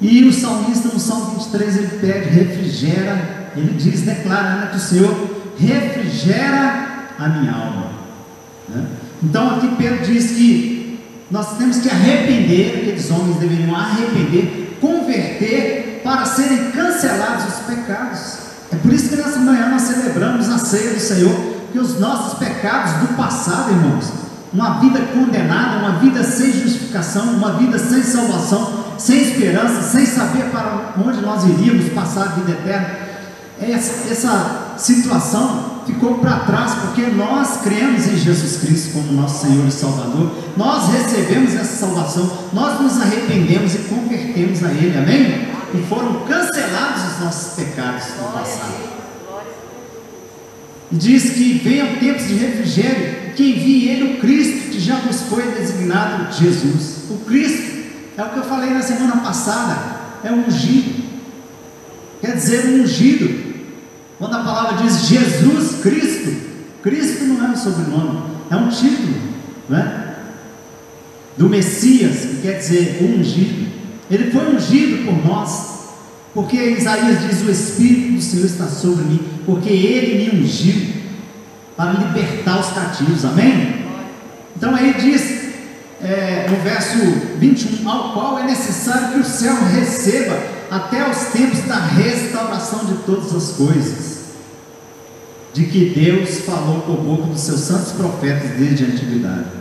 [0.00, 4.80] E o salmista no Salmo 23 ele pede, refrigera ele diz, declara né, que o
[4.80, 7.86] Senhor refrigera a minha alma.
[8.68, 8.86] Né?
[9.22, 16.24] Então aqui Pedro diz que nós temos que arrepender, aqueles homens deveriam arrepender, converter para
[16.24, 18.38] serem cancelados os pecados.
[18.72, 21.34] É por isso que nessa manhã nós celebramos a ceia do Senhor,
[21.72, 24.12] que os nossos pecados do passado, irmãos,
[24.52, 30.50] uma vida condenada, uma vida sem justificação, uma vida sem salvação, sem esperança, sem saber
[30.50, 32.98] para onde nós iríamos passar a vida eterna,
[33.58, 39.66] essa, essa situação ficou para trás porque nós cremos em Jesus Cristo como nosso Senhor
[39.66, 45.48] e Salvador, nós recebemos essa salvação, nós nos arrependemos e convertemos a Ele, amém?
[45.74, 48.90] E foram cancelados os nossos pecados no passado.
[50.92, 55.22] E diz que venham tempos de refrigério, que envie Ele o Cristo, que já nos
[55.22, 57.04] foi designado Jesus.
[57.10, 57.79] O Cristo
[58.20, 59.76] é o que eu falei na semana passada,
[60.22, 61.00] é ungido.
[62.20, 63.50] Quer dizer, ungido
[64.18, 66.30] quando a palavra diz Jesus Cristo,
[66.82, 69.14] Cristo não é um sobrenome, é um título,
[69.70, 70.16] né?
[71.38, 73.70] Do Messias, que quer dizer ungido.
[74.10, 75.88] Ele foi ungido por nós,
[76.34, 80.92] porque Isaías diz: O Espírito do Senhor está sobre mim, porque Ele me ungiu
[81.74, 83.86] para libertar os cativos, amém?
[84.54, 85.39] Então aí diz
[86.02, 86.98] é, no verso
[87.38, 90.38] 21, ao qual é necessário que o céu receba
[90.70, 94.20] até os tempos da restauração de todas as coisas,
[95.52, 99.60] de que Deus falou por boca dos seus santos profetas desde a antiguidade.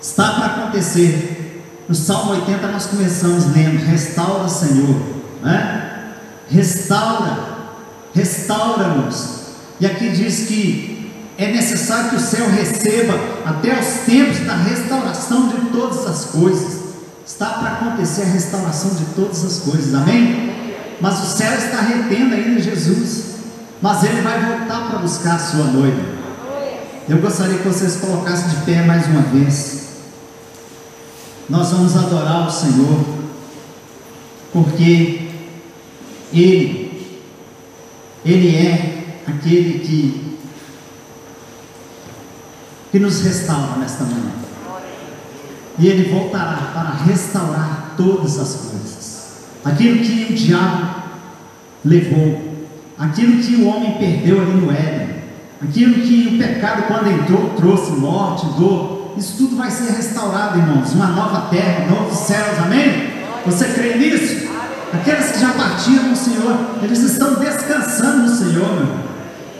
[0.00, 1.62] Está para acontecer.
[1.88, 4.96] No Salmo 80 nós começamos lendo: Restaura, Senhor,
[5.42, 6.14] né?
[6.48, 7.38] Restaura,
[8.14, 9.36] restaura-nos.
[9.78, 10.95] E aqui diz que
[11.38, 13.14] é necessário que o céu receba
[13.44, 16.86] até os tempos da restauração de todas as coisas.
[17.26, 20.54] Está para acontecer a restauração de todas as coisas, amém?
[21.00, 23.34] Mas o céu está retendo ainda Jesus,
[23.82, 26.16] mas ele vai voltar para buscar a sua noiva.
[27.08, 29.86] Eu gostaria que vocês colocassem de pé mais uma vez.
[31.48, 33.04] Nós vamos adorar o Senhor,
[34.52, 35.28] porque
[36.32, 37.14] Ele,
[38.24, 40.25] Ele é aquele que,
[42.96, 44.32] que nos restaura nesta manhã
[45.78, 49.32] e ele voltará para restaurar todas as coisas.
[49.62, 51.02] Aquilo que o diabo
[51.84, 52.40] levou,
[52.98, 55.16] aquilo que o homem perdeu ali no Éden,
[55.62, 60.94] aquilo que o pecado, quando entrou, trouxe morte, dor, isso tudo vai ser restaurado, irmãos.
[60.94, 63.10] Uma nova terra, novos céus, amém?
[63.44, 64.48] Você crê nisso?
[64.94, 69.05] Aqueles que já partiram no Senhor, eles estão descansando no Senhor, meu.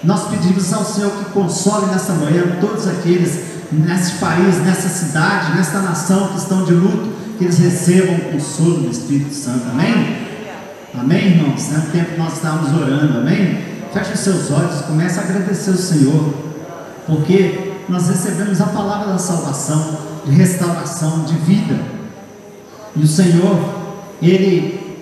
[0.06, 3.40] Nós pedimos ao Senhor que console nessa manhã todos aqueles
[3.72, 8.82] nesse país, nessa cidade, nessa nação que estão de luto, que eles recebam o consolo
[8.82, 10.16] do Espírito Santo, amém?
[10.94, 11.72] Amém, irmãos?
[11.74, 13.58] É o tempo que nós estávamos orando, amém?
[13.92, 16.34] Feche os seus olhos, comece a agradecer o Senhor,
[17.04, 21.80] porque nós recebemos a palavra da salvação, de restauração, de vida,
[22.94, 23.58] e o Senhor,
[24.22, 24.96] Ele,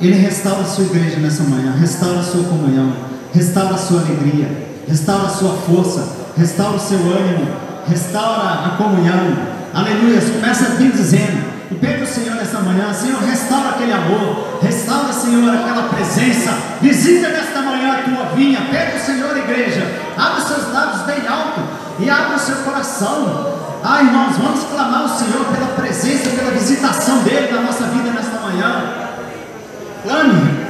[0.00, 4.48] Ele restaura a sua igreja nessa manhã, restaura a sua comunhão, restaura a sua alegria,
[4.88, 7.48] restaura a sua força, restaura o seu ânimo,
[7.88, 9.52] restaura a comunhão.
[9.74, 10.20] Aleluia.
[10.20, 15.48] Começa aqui dizendo: E pede ao Senhor nessa manhã, Senhor, restaura aquele amor, restaura, Senhor,
[15.50, 16.54] aquela presença.
[16.80, 19.82] Visita nesta manhã a tua vinha, pede ao Senhor, igreja,
[20.16, 21.60] abre os seus lábios bem alto
[21.98, 23.62] e abre o seu coração.
[23.84, 28.38] Ah, irmãos, vamos clamar ao Senhor pela presença, pela visitação dele na nossa vida nesta
[28.38, 29.02] manhã.
[30.04, 30.62] Clame.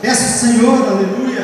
[0.00, 1.37] Peça ao Senhor, aleluias.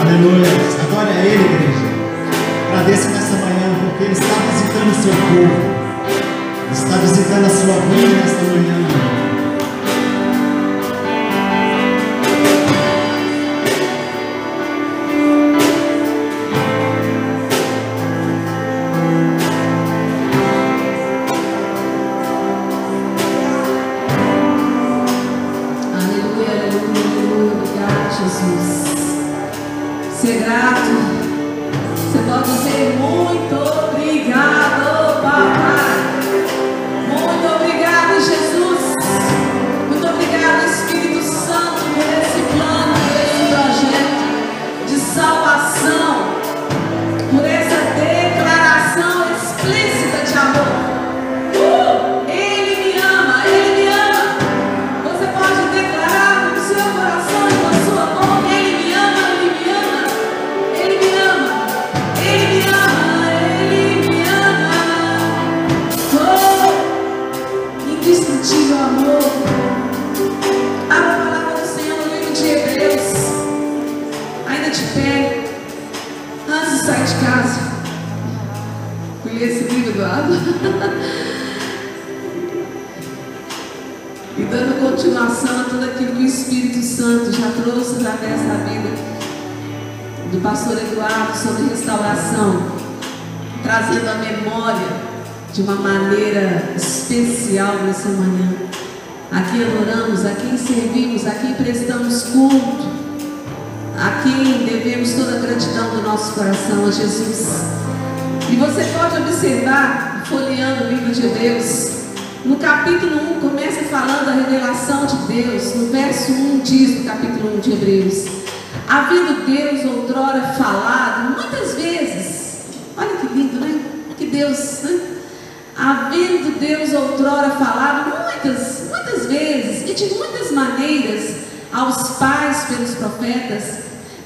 [0.00, 0.50] Aleluia.
[0.82, 1.90] Adore a Ele, igreja.
[2.72, 5.58] Agradeça nessa manhã, porque Ele está visitando o seu povo.
[6.64, 9.09] Ele está visitando a sua vida nesta manhã.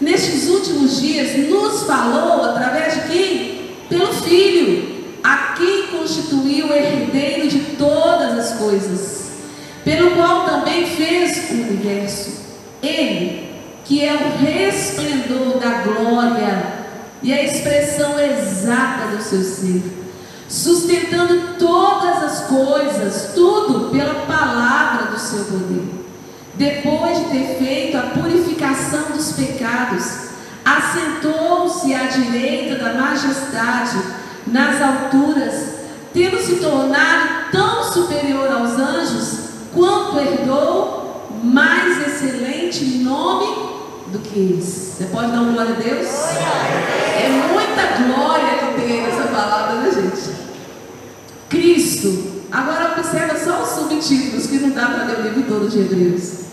[0.00, 3.54] Nestes últimos dias nos falou através de quem?
[3.88, 9.30] Pelo Filho, a quem constituiu o herdeiro de todas as coisas,
[9.84, 12.44] pelo qual também fez o universo.
[12.82, 13.50] Ele,
[13.84, 16.84] que é o resplendor da glória
[17.22, 19.82] e a expressão exata do seu ser,
[20.48, 26.03] sustentando todas as coisas, tudo pela palavra do seu poder.
[26.56, 30.28] Depois de ter feito a purificação dos pecados,
[30.64, 33.98] assentou-se à direita da majestade
[34.46, 35.74] nas alturas,
[36.12, 39.38] tendo se tornado tão superior aos anjos,
[39.74, 43.46] quanto herdou mais excelente nome
[44.08, 44.64] do que eles.
[44.64, 46.08] Você pode dar uma glória a Deus?
[47.16, 50.34] É muita glória que tem nessa palavra, né, gente?
[51.48, 52.33] Cristo.
[52.54, 56.44] Agora observa só os subtítulos, que não dá para ler o livro todo de Hebreus.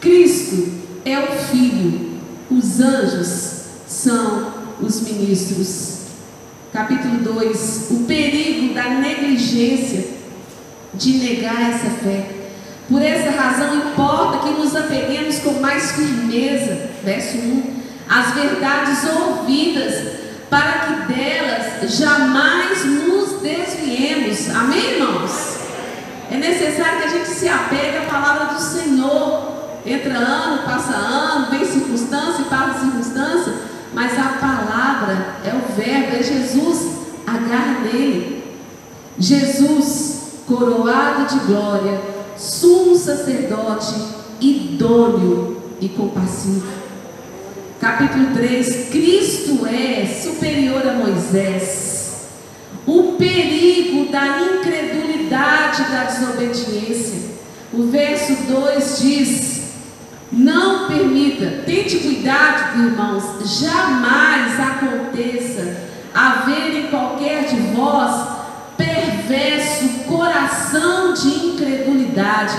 [0.00, 0.72] Cristo
[1.04, 2.12] é o Filho,
[2.48, 5.98] os anjos são os ministros.
[6.72, 10.06] Capítulo 2: O perigo da negligência
[10.94, 12.30] de negar essa fé.
[12.88, 17.62] Por essa razão, importa que nos apeguemos com mais firmeza, verso 1,
[18.08, 24.48] as verdades ouvidas, para que delas jamais nos desviemos.
[24.54, 25.47] Amém, irmãos?
[26.30, 29.58] É necessário que a gente se apegue à palavra do Senhor.
[29.86, 33.54] Entra ano, passa ano, vem circunstância e passa circunstância,
[33.94, 38.44] mas a palavra é o verbo, é Jesus, agarra nele.
[39.18, 42.00] Jesus, coroado de glória,
[42.36, 43.94] sumo sacerdote
[44.40, 46.66] idôneo e compassivo.
[47.80, 52.26] Capítulo 3: Cristo é superior a Moisés.
[52.86, 57.38] O perigo da incredulidade da desobediência.
[57.72, 59.62] O verso 2 diz:
[60.32, 63.24] Não permita, tente cuidado, irmãos,
[63.60, 68.38] jamais aconteça haver em qualquer de vós
[68.76, 72.56] perverso coração de incredulidade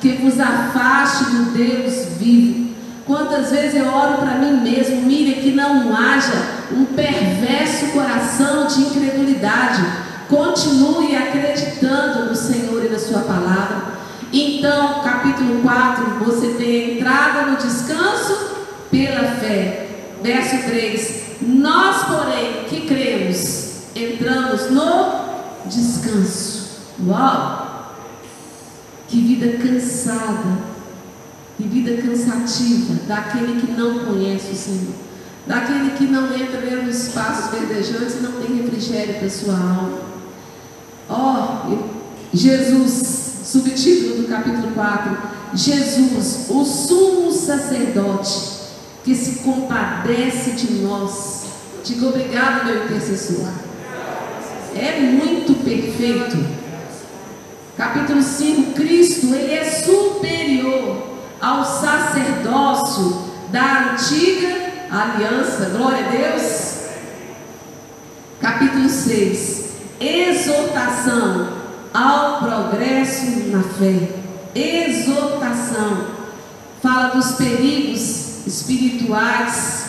[0.00, 2.72] que vos afaste do Deus vivo.
[3.06, 8.80] Quantas vezes eu oro para mim mesmo, mire que não haja um perverso coração de
[8.82, 9.82] incredulidade.
[10.28, 11.51] Continue acreditando
[14.32, 18.56] Então, capítulo 4, você tem entrada no descanso
[18.90, 19.88] pela fé.
[20.22, 26.62] Verso 3: Nós, porém, que cremos, entramos no descanso.
[27.06, 27.94] Uau!
[29.06, 30.58] Que vida cansada,
[31.58, 34.94] que vida cansativa daquele que não conhece o Senhor,
[35.46, 39.98] daquele que não entra nos espaços verdejantes e não tem refrigério para sua alma.
[41.10, 41.78] Ó, oh,
[42.32, 43.21] Jesus,
[43.52, 45.18] subtítulo do capítulo 4:
[45.54, 48.62] Jesus, o sumo sacerdote
[49.04, 51.42] que se compadece de nós.
[51.84, 53.48] Diga obrigado, meu intercessor
[54.74, 56.62] é muito perfeito.
[57.76, 64.48] Capítulo 5, Cristo, ele é superior ao sacerdócio da antiga
[64.90, 65.70] aliança.
[65.76, 66.72] Glória a Deus.
[68.40, 69.64] Capítulo 6,
[70.00, 71.61] exortação
[71.92, 74.08] ao progresso na fé.
[74.54, 76.06] Exortação
[76.82, 79.82] fala dos perigos espirituais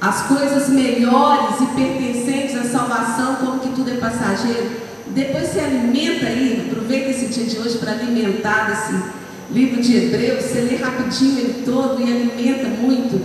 [0.00, 4.70] as coisas melhores e pertencentes à salvação, como que tudo é passageiro.
[5.06, 9.02] Depois se alimenta aí, aproveita esse dia de hoje para alimentar desse
[9.50, 13.18] livro de Hebreus, você lê rapidinho ele todo e alimenta muito.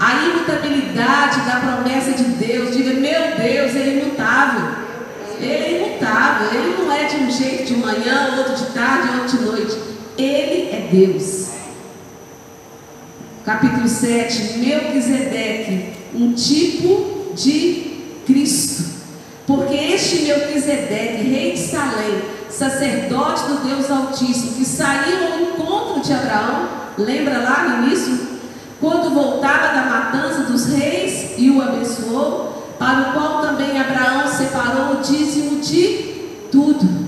[0.00, 4.85] A imutabilidade da promessa de Deus, diga, meu Deus, é imutável.
[5.40, 9.38] Ele é imutável, ele não é de um jeito de manhã, outro de tarde, outro
[9.38, 9.76] de noite.
[10.16, 11.46] Ele é Deus.
[13.44, 18.84] Capítulo 7, Melquisedeque um tipo de Cristo.
[19.46, 26.12] Porque este Melquisedeque, rei de Salém, sacerdote do Deus Altíssimo, que saiu ao encontro de
[26.12, 26.68] Abraão,
[26.98, 28.18] lembra lá no início?
[28.80, 34.96] Quando voltava da matança dos reis e o abençoou, para o qual também Abraão separou
[34.96, 36.14] o dízimo de
[36.50, 37.06] tudo.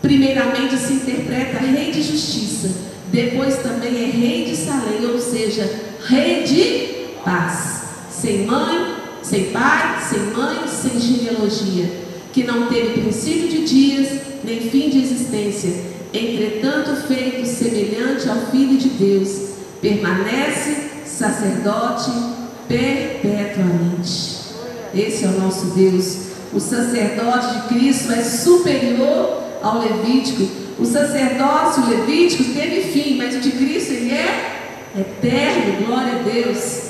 [0.00, 2.70] Primeiramente se interpreta rei de justiça,
[3.10, 5.70] depois também é rei de Salém, ou seja,
[6.06, 7.82] rei de paz.
[8.10, 11.90] Sem mãe, sem pai, sem mãe, sem genealogia,
[12.32, 15.72] que não teve princípio de dias, nem fim de existência,
[16.12, 22.33] entretanto feito semelhante ao Filho de Deus, permanece sacerdote
[22.68, 24.44] perpetuamente.
[24.94, 26.24] Esse é o nosso Deus.
[26.52, 30.48] O sacerdote de Cristo é superior ao Levítico.
[30.78, 35.86] O sacerdócio levítico teve fim, mas o de Cristo ele é eterno.
[35.86, 36.82] Glória a Deus.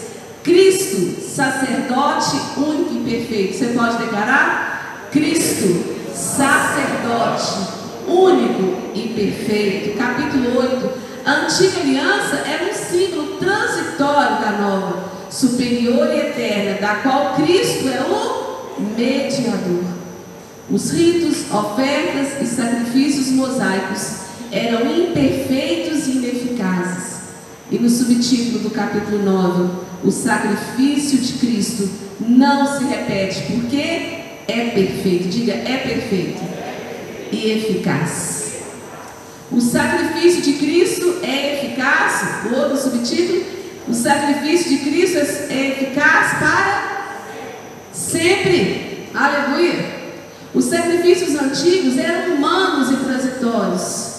[0.43, 3.57] Cristo, sacerdote único e perfeito.
[3.57, 5.09] Você pode declarar?
[5.11, 7.75] Cristo, sacerdote
[8.07, 9.99] único e perfeito.
[9.99, 10.91] Capítulo 8.
[11.25, 15.14] A antiga aliança era um símbolo transitório da nova.
[15.35, 19.85] Superior e eterna, da qual Cristo é o mediador.
[20.71, 27.15] Os ritos, ofertas e sacrifícios mosaicos eram imperfeitos e ineficazes.
[27.71, 29.71] E no subtítulo do capítulo 9,
[30.05, 33.79] o sacrifício de Cristo não se repete, porque
[34.47, 35.29] é perfeito.
[35.29, 36.43] Diga, é perfeito
[37.33, 38.45] e eficaz.
[39.51, 42.47] O sacrifício de Cristo é eficaz.
[42.47, 43.45] O outro subtítulo:
[43.87, 47.19] o sacrifício de Cristo é eficaz para
[47.93, 49.09] sempre.
[49.15, 49.95] Aleluia.
[50.55, 54.15] Os sacrifícios antigos eram humanos e transitórios.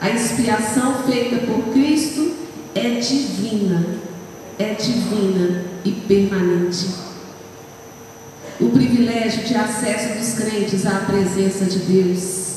[0.00, 2.32] A expiação feita por Cristo
[2.74, 3.86] é divina,
[4.58, 6.88] é divina e permanente.
[8.60, 12.48] O privilégio de acesso dos crentes à presença de Deus.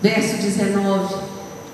[0.00, 1.14] Verso 19: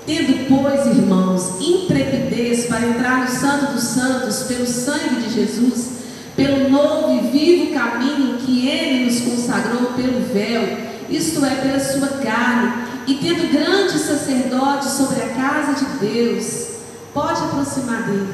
[0.05, 5.87] Tendo, pois, irmãos, intrepidez para entrar no Santo dos Santos pelo sangue de Jesus,
[6.35, 10.77] pelo novo e vivo caminho que Ele nos consagrou pelo véu,
[11.09, 16.67] isto é, pela sua carne, e tendo grande sacerdote sobre a casa de Deus,
[17.11, 18.33] pode aproximar dele,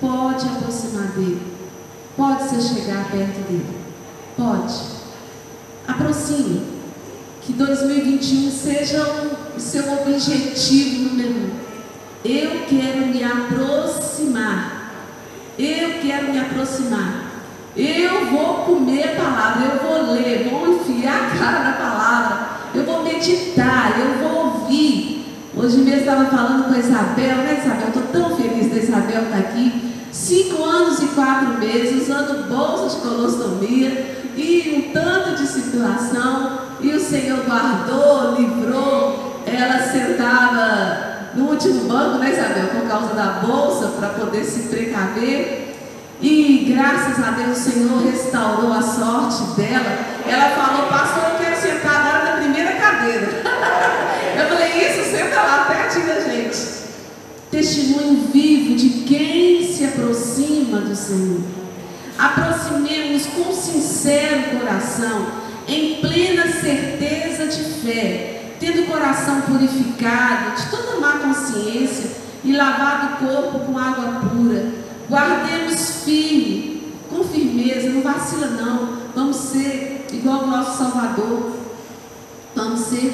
[0.00, 1.40] pode aproximar dele,
[2.16, 3.76] pode se chegar perto dele,
[4.36, 4.74] pode.
[5.86, 6.62] Aproxime,
[7.42, 9.04] que 2021 seja
[9.56, 11.50] o seu objetivo número um.
[12.24, 14.92] Eu quero me aproximar,
[15.58, 17.32] eu quero me aproximar.
[17.76, 22.84] Eu vou comer a palavra, eu vou ler, vou enfiar a cara na palavra, eu
[22.84, 25.26] vou meditar, eu vou ouvir.
[25.56, 27.88] Hoje mesmo estava falando com a Isabel, né Isabel?
[27.88, 29.94] Estou tão feliz da Isabel estar tá aqui.
[30.12, 36.60] Cinco anos e quatro meses usando bolsa de colostomia e um tanto de situação.
[36.80, 39.23] E o Senhor guardou, livrou.
[39.54, 42.66] Ela sentava no último banco, né Isabel?
[42.68, 45.74] Por causa da bolsa, para poder se precaver.
[46.20, 49.98] E graças a Deus o Senhor restaurou a sorte dela.
[50.26, 53.26] Ela falou, pastor, eu quero sentar agora na primeira cadeira.
[54.38, 56.58] eu falei, isso, senta lá pertinho da gente.
[57.50, 61.40] Testemunho vivo de quem se aproxima do Senhor.
[62.18, 65.26] Aproximemos com sincero coração,
[65.66, 72.10] em plena certeza de fé, tendo o coração purificado de toda má consciência
[72.44, 79.04] e lavado o corpo com água pura Guardemos firme, com firmeza, não vacila não.
[79.14, 81.52] Vamos ser igual o nosso Salvador.
[82.54, 83.12] Vamos ser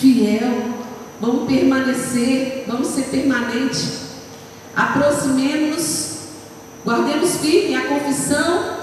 [0.00, 0.78] fiel.
[1.20, 3.98] Vamos permanecer, vamos ser permanente.
[4.74, 6.18] Aproximemos,
[6.84, 8.78] guardemos firme a confissão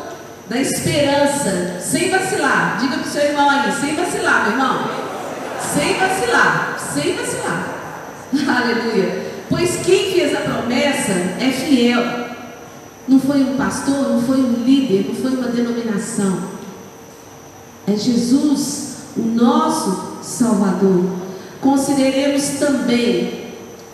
[0.49, 2.77] da esperança, sem vacilar.
[2.79, 5.04] Diga para o seu irmão aí, sem vacilar, meu irmão.
[5.73, 7.75] Sem vacilar, sem vacilar.
[8.63, 9.25] Aleluia.
[9.49, 12.03] Pois quem fez a promessa é fiel.
[13.07, 16.55] Não foi um pastor, não foi um líder, não foi uma denominação.
[17.87, 21.05] É Jesus, o nosso Salvador.
[21.61, 23.45] Consideremos também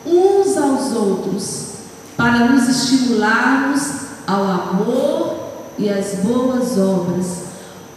[0.05, 1.71] uns aos outros
[2.15, 7.50] para nos estimularmos ao amor e às boas obras.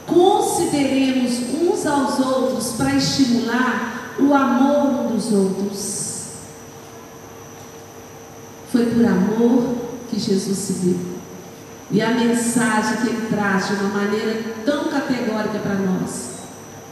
[0.06, 6.04] Consideremos uns aos outros para estimular o amor um dos outros.
[8.70, 9.76] Foi por amor
[10.10, 11.14] que Jesus se deu.
[11.90, 16.34] E a mensagem que ele traz de uma maneira tão categórica para nós.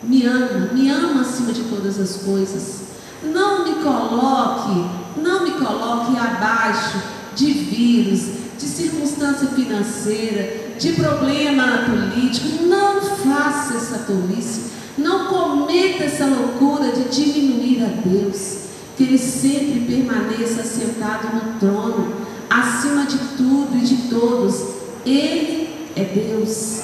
[0.03, 2.83] Me ama, me ama acima de todas as coisas.
[3.23, 6.99] Não me coloque, não me coloque abaixo
[7.35, 8.21] de vírus,
[8.59, 12.65] de circunstância financeira, de problema político.
[12.65, 14.73] Não faça essa tolice.
[14.99, 18.59] Não cometa essa loucura de diminuir a Deus.
[18.97, 22.15] Que Ele sempre permaneça sentado no trono
[22.51, 24.63] acima de tudo e de todos.
[25.07, 26.81] Ele é Deus.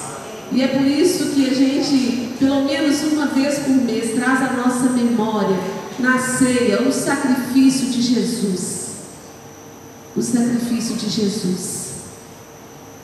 [0.51, 4.53] E é por isso que a gente, pelo menos uma vez por mês, traz a
[4.53, 5.57] nossa memória
[5.99, 8.89] na ceia o sacrifício de Jesus.
[10.15, 11.88] O sacrifício de Jesus.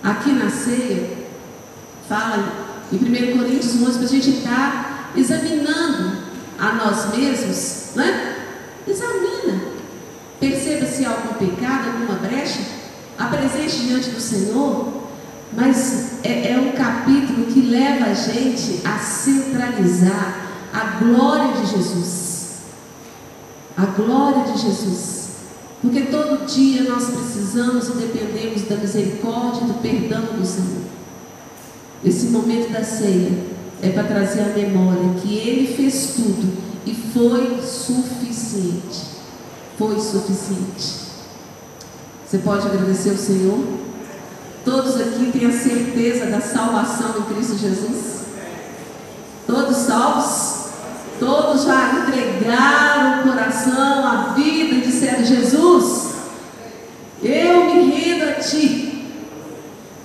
[0.06, 1.10] Aqui na ceia,
[2.08, 2.48] fala
[2.92, 6.18] em 1 Coríntios 11 para a gente estar tá examinando
[6.60, 8.36] a nós mesmos, né?
[8.88, 9.76] Examina
[10.40, 12.60] perceba se há algum pecado, alguma brecha,
[13.18, 14.94] apresente diante do Senhor,
[15.54, 20.42] mas é, é um capítulo que leva a gente a centralizar
[20.74, 22.60] a glória de Jesus.
[23.78, 25.25] A glória de Jesus.
[25.82, 30.84] Porque todo dia nós precisamos e dependemos da misericórdia e do perdão do Senhor.
[32.04, 33.32] Esse momento da ceia
[33.82, 39.16] é para trazer a memória que Ele fez tudo e foi suficiente
[39.78, 41.06] foi suficiente.
[42.26, 43.60] Você pode agradecer ao Senhor?
[44.64, 48.26] Todos aqui têm a certeza da salvação em Cristo Jesus?
[49.46, 50.55] Todos salvos?
[51.20, 56.16] Todos já entregaram o coração, a vida e disseram: Jesus,
[57.24, 58.86] eu me rendo a Ti.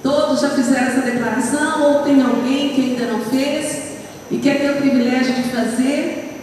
[0.03, 3.91] Todos já fizeram essa declaração ou tem alguém que ainda não fez
[4.31, 6.41] e quer ter o privilégio de fazer?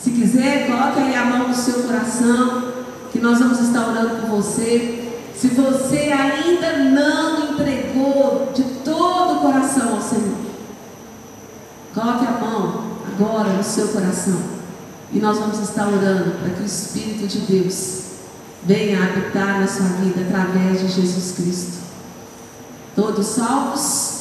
[0.00, 2.72] Se quiser, coloque aí a mão no seu coração,
[3.10, 5.12] que nós vamos estar orando por você.
[5.34, 10.36] Se você ainda não entregou de todo o coração ao Senhor,
[11.94, 12.90] coloque a mão
[13.20, 14.40] agora no seu coração.
[15.12, 18.04] E nós vamos estar orando para que o Espírito de Deus
[18.62, 21.78] venha habitar na sua vida através de Jesus Cristo.
[22.96, 24.20] Todos salvos?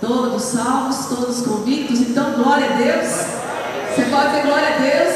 [0.00, 2.00] Todos salvos, todos convictos?
[2.00, 3.08] Então, glória a Deus.
[3.94, 5.14] Você pode ter glória a Deus?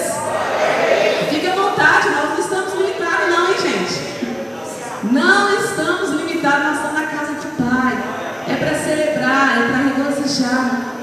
[1.30, 5.12] Fique à vontade, nós não estamos limitados, não, hein, gente?
[5.12, 8.04] Não estamos limitados, nós estamos na casa do Pai.
[8.48, 10.94] É para celebrar, é para regozijar.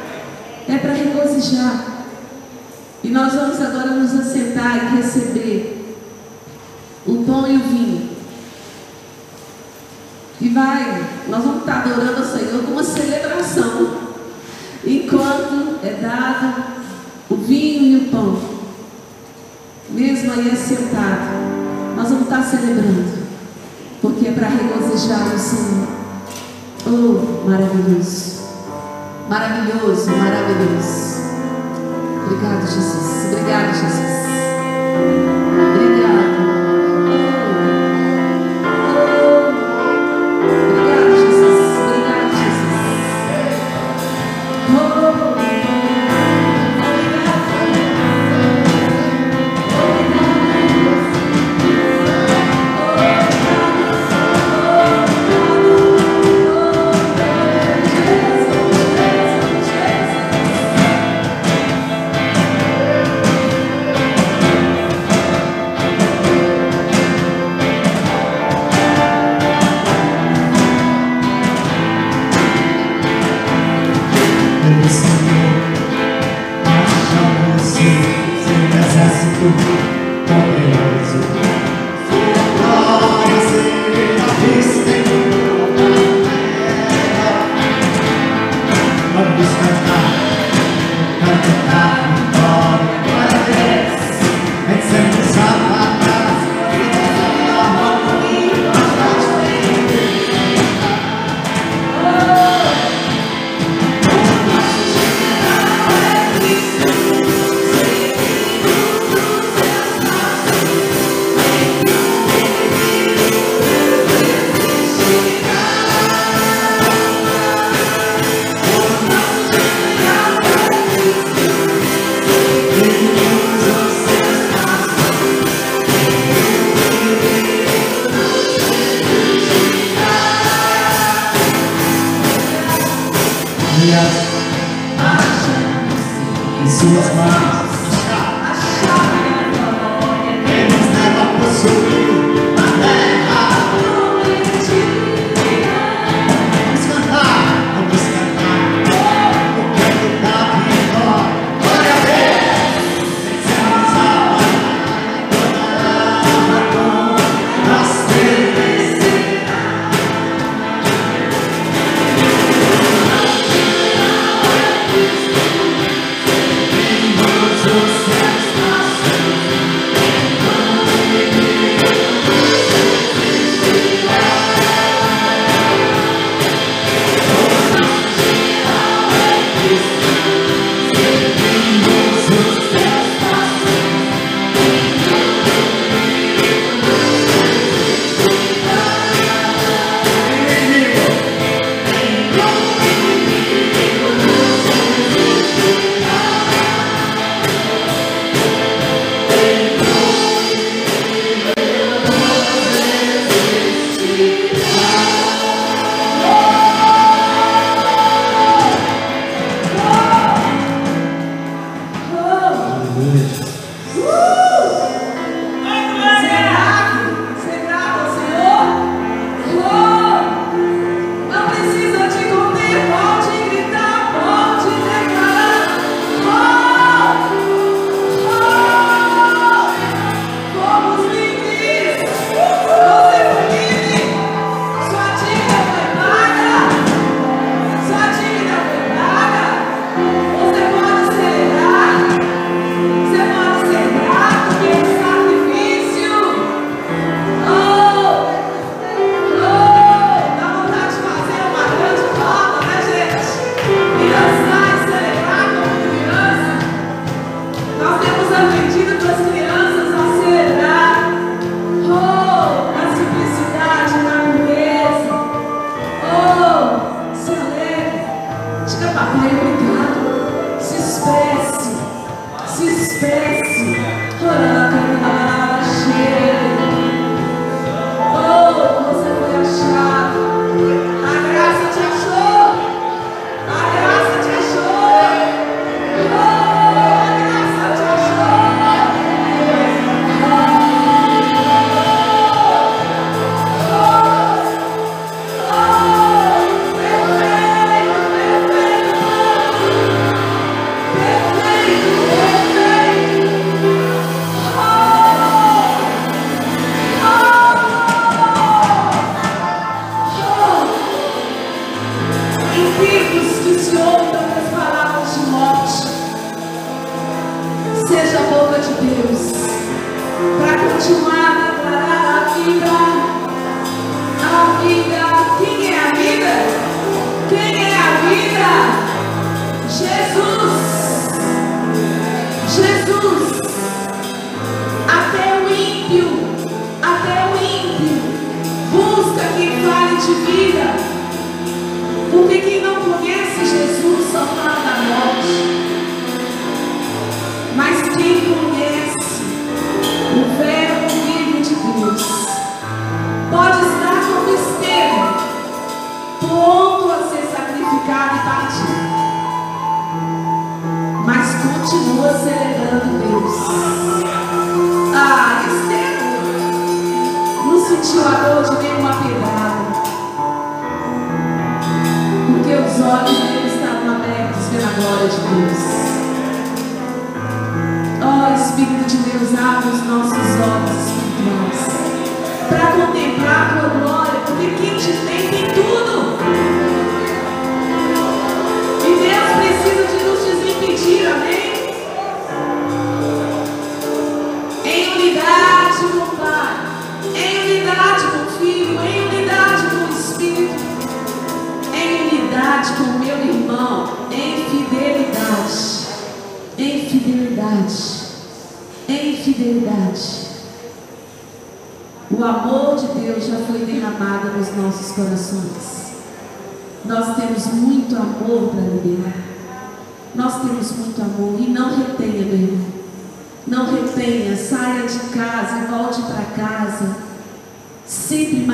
[0.68, 1.95] É para regozijar.
[3.06, 5.96] E nós vamos agora nos assentar e receber
[7.06, 8.10] o pão e o vinho.
[10.42, 13.98] E vai, nós vamos estar adorando ao Senhor com uma celebração.
[14.84, 16.64] Enquanto é dado
[17.30, 18.40] o vinho e o pão.
[19.92, 21.30] Mesmo aí assentado,
[21.96, 23.24] nós vamos estar celebrando.
[24.02, 25.88] Porque é para regozijar o Senhor.
[26.88, 28.42] Oh, maravilhoso.
[29.30, 31.15] Maravilhoso, maravilhoso.
[32.26, 33.34] Obrigado, Jesus.
[33.34, 34.65] Obrigado, Jesus.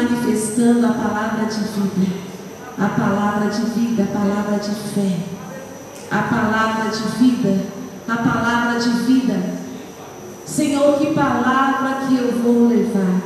[0.01, 2.13] manifestando a palavra de vida,
[2.77, 5.19] a palavra de vida, a palavra de fé,
[6.09, 7.65] a palavra de vida,
[8.07, 9.61] a palavra de vida.
[10.45, 13.21] Senhor, que palavra que eu vou levar?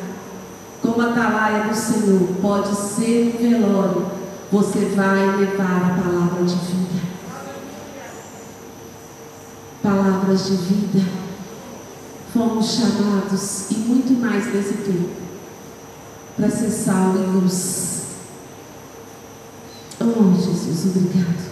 [0.82, 4.06] Como a talaia do Senhor, pode ser velório,
[4.52, 7.06] você vai levar a palavra de vida.
[9.82, 11.10] Palavras de vida.
[12.34, 15.25] Fomos chamados e muito mais nesse tempo
[16.36, 18.04] para ser salvo, e luz.
[20.00, 21.46] Oh, Jesus, obrigado.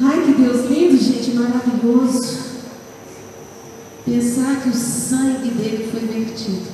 [0.00, 2.42] Ai, que Deus lindo, gente, maravilhoso.
[4.04, 6.72] Pensar que o sangue dele foi vertido.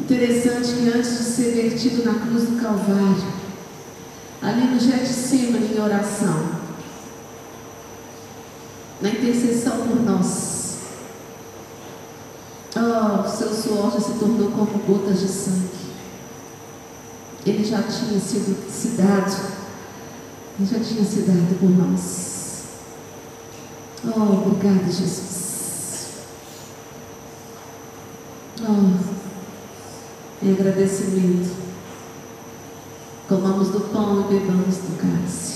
[0.00, 3.24] Interessante que antes de ser vertido na cruz do Calvário,
[4.42, 6.64] ali no Getsemane em oração,
[9.00, 10.78] na intercessão por nós.
[12.76, 15.84] Oh, o seu suor já se tornou como gotas de sangue.
[17.46, 19.54] Ele já tinha sido se dado,
[20.58, 22.34] ele já tinha se dado por nós.
[24.04, 26.08] Oh, obrigado, Jesus.
[28.62, 29.24] Oh,
[30.42, 31.54] em agradecimento,
[33.28, 35.53] comamos do pão e bebamos do cálice.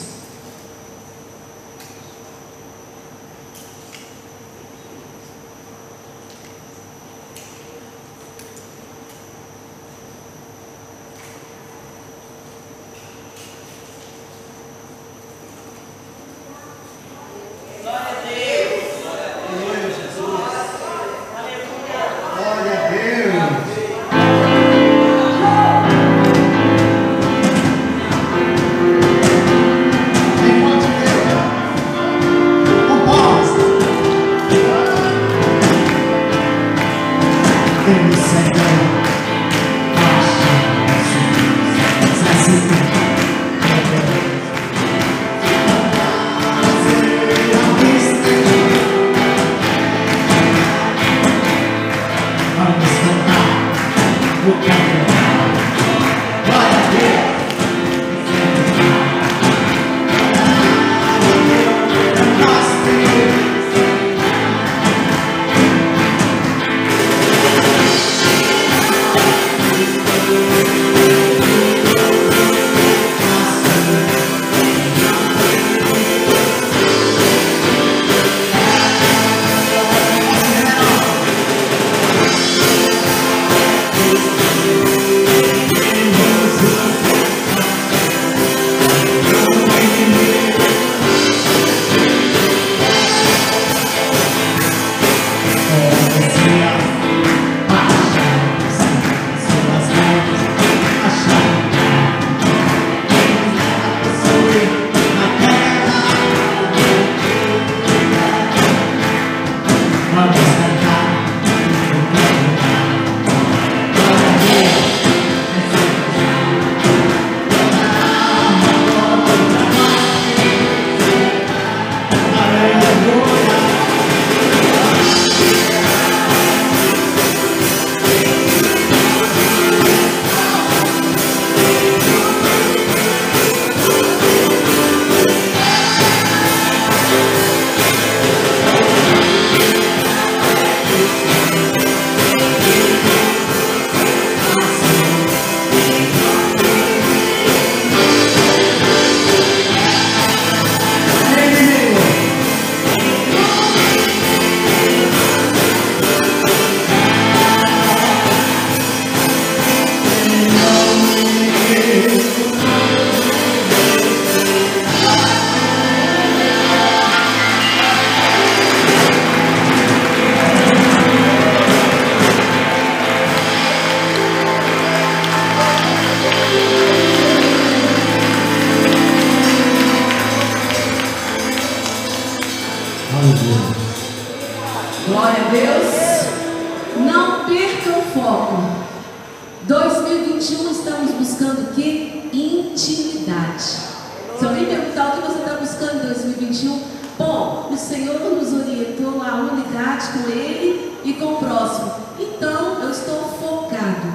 [197.79, 201.93] O Senhor nos orientou a unidade com Ele e com o próximo.
[202.19, 204.15] Então, eu estou focado.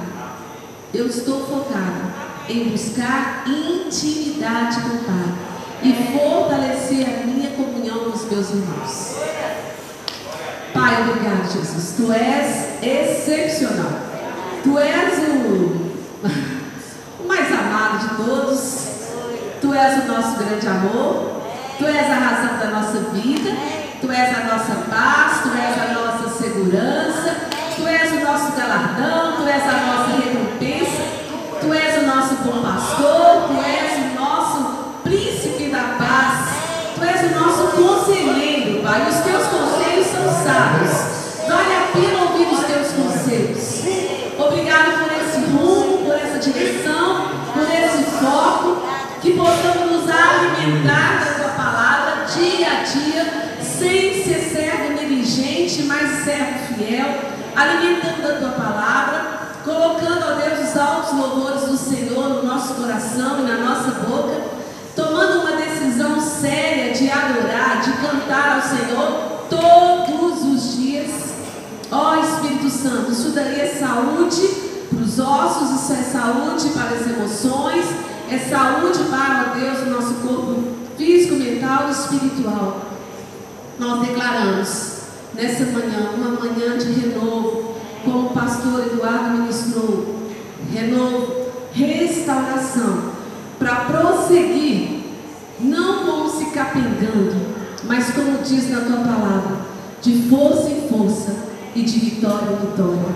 [0.92, 2.12] Eu estou focado
[2.46, 5.34] em buscar intimidade com o Pai
[5.82, 9.14] e fortalecer a minha comunhão com os meus irmãos.
[10.74, 11.94] Pai, obrigado, Jesus.
[11.96, 13.92] Tu és excepcional.
[14.62, 15.90] Tu és o,
[17.24, 18.88] o mais amado de todos.
[19.62, 21.43] Tu és o nosso grande amor.
[21.76, 23.50] Tu és a razão da nossa vida.
[24.00, 25.42] Tu és a nossa paz.
[25.42, 27.34] Tu és a nossa segurança.
[27.74, 29.36] Tu és o nosso galardão.
[29.36, 31.02] Tu és a nossa recompensa.
[31.60, 33.48] Tu és o nosso bom pastor.
[33.48, 36.54] Tu és o nosso príncipe da paz.
[36.94, 39.08] Tu és o nosso conselheiro, Pai.
[39.08, 41.48] Os teus conselhos são sábios.
[41.48, 43.82] Vale a pena ouvir os teus conselhos.
[44.38, 48.84] Obrigado por esse rumo, por essa direção, por esse foco.
[49.20, 51.33] Que possamos nos alimentar
[52.84, 57.18] dia sem ser servo negligente, mas servo fiel,
[57.56, 59.24] alimentando a tua palavra,
[59.64, 64.40] colocando, ó Deus, os altos louvores do Senhor no nosso coração e na nossa boca,
[64.94, 71.10] tomando uma decisão séria de adorar, de cantar ao Senhor todos os dias.
[71.90, 74.46] Ó Espírito Santo, isso daí é saúde
[74.90, 77.86] para os ossos, isso é saúde para as emoções,
[78.30, 82.80] é saúde para, ó Deus, o nosso corpo físico, mental e espiritual.
[83.78, 84.94] Nós declaramos
[85.34, 90.16] nessa manhã, uma manhã de renovo, como o pastor Eduardo ministrou,
[90.72, 91.34] renovo,
[91.72, 93.12] restauração,
[93.58, 95.00] para prosseguir,
[95.60, 97.34] não como se capengando,
[97.84, 99.56] mas como diz na tua palavra,
[100.00, 101.34] de força em força
[101.74, 103.14] e de vitória em vitória,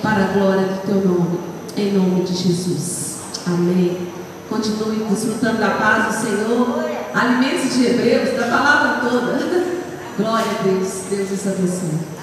[0.00, 1.38] para a glória do teu nome,
[1.76, 3.18] em nome de Jesus.
[3.46, 4.08] Amém.
[4.48, 9.38] Continue desfrutando da paz do Senhor, alimentos de Hebreus, da palavra toda.
[10.18, 12.17] Glória a Deus, Deus os abençoe.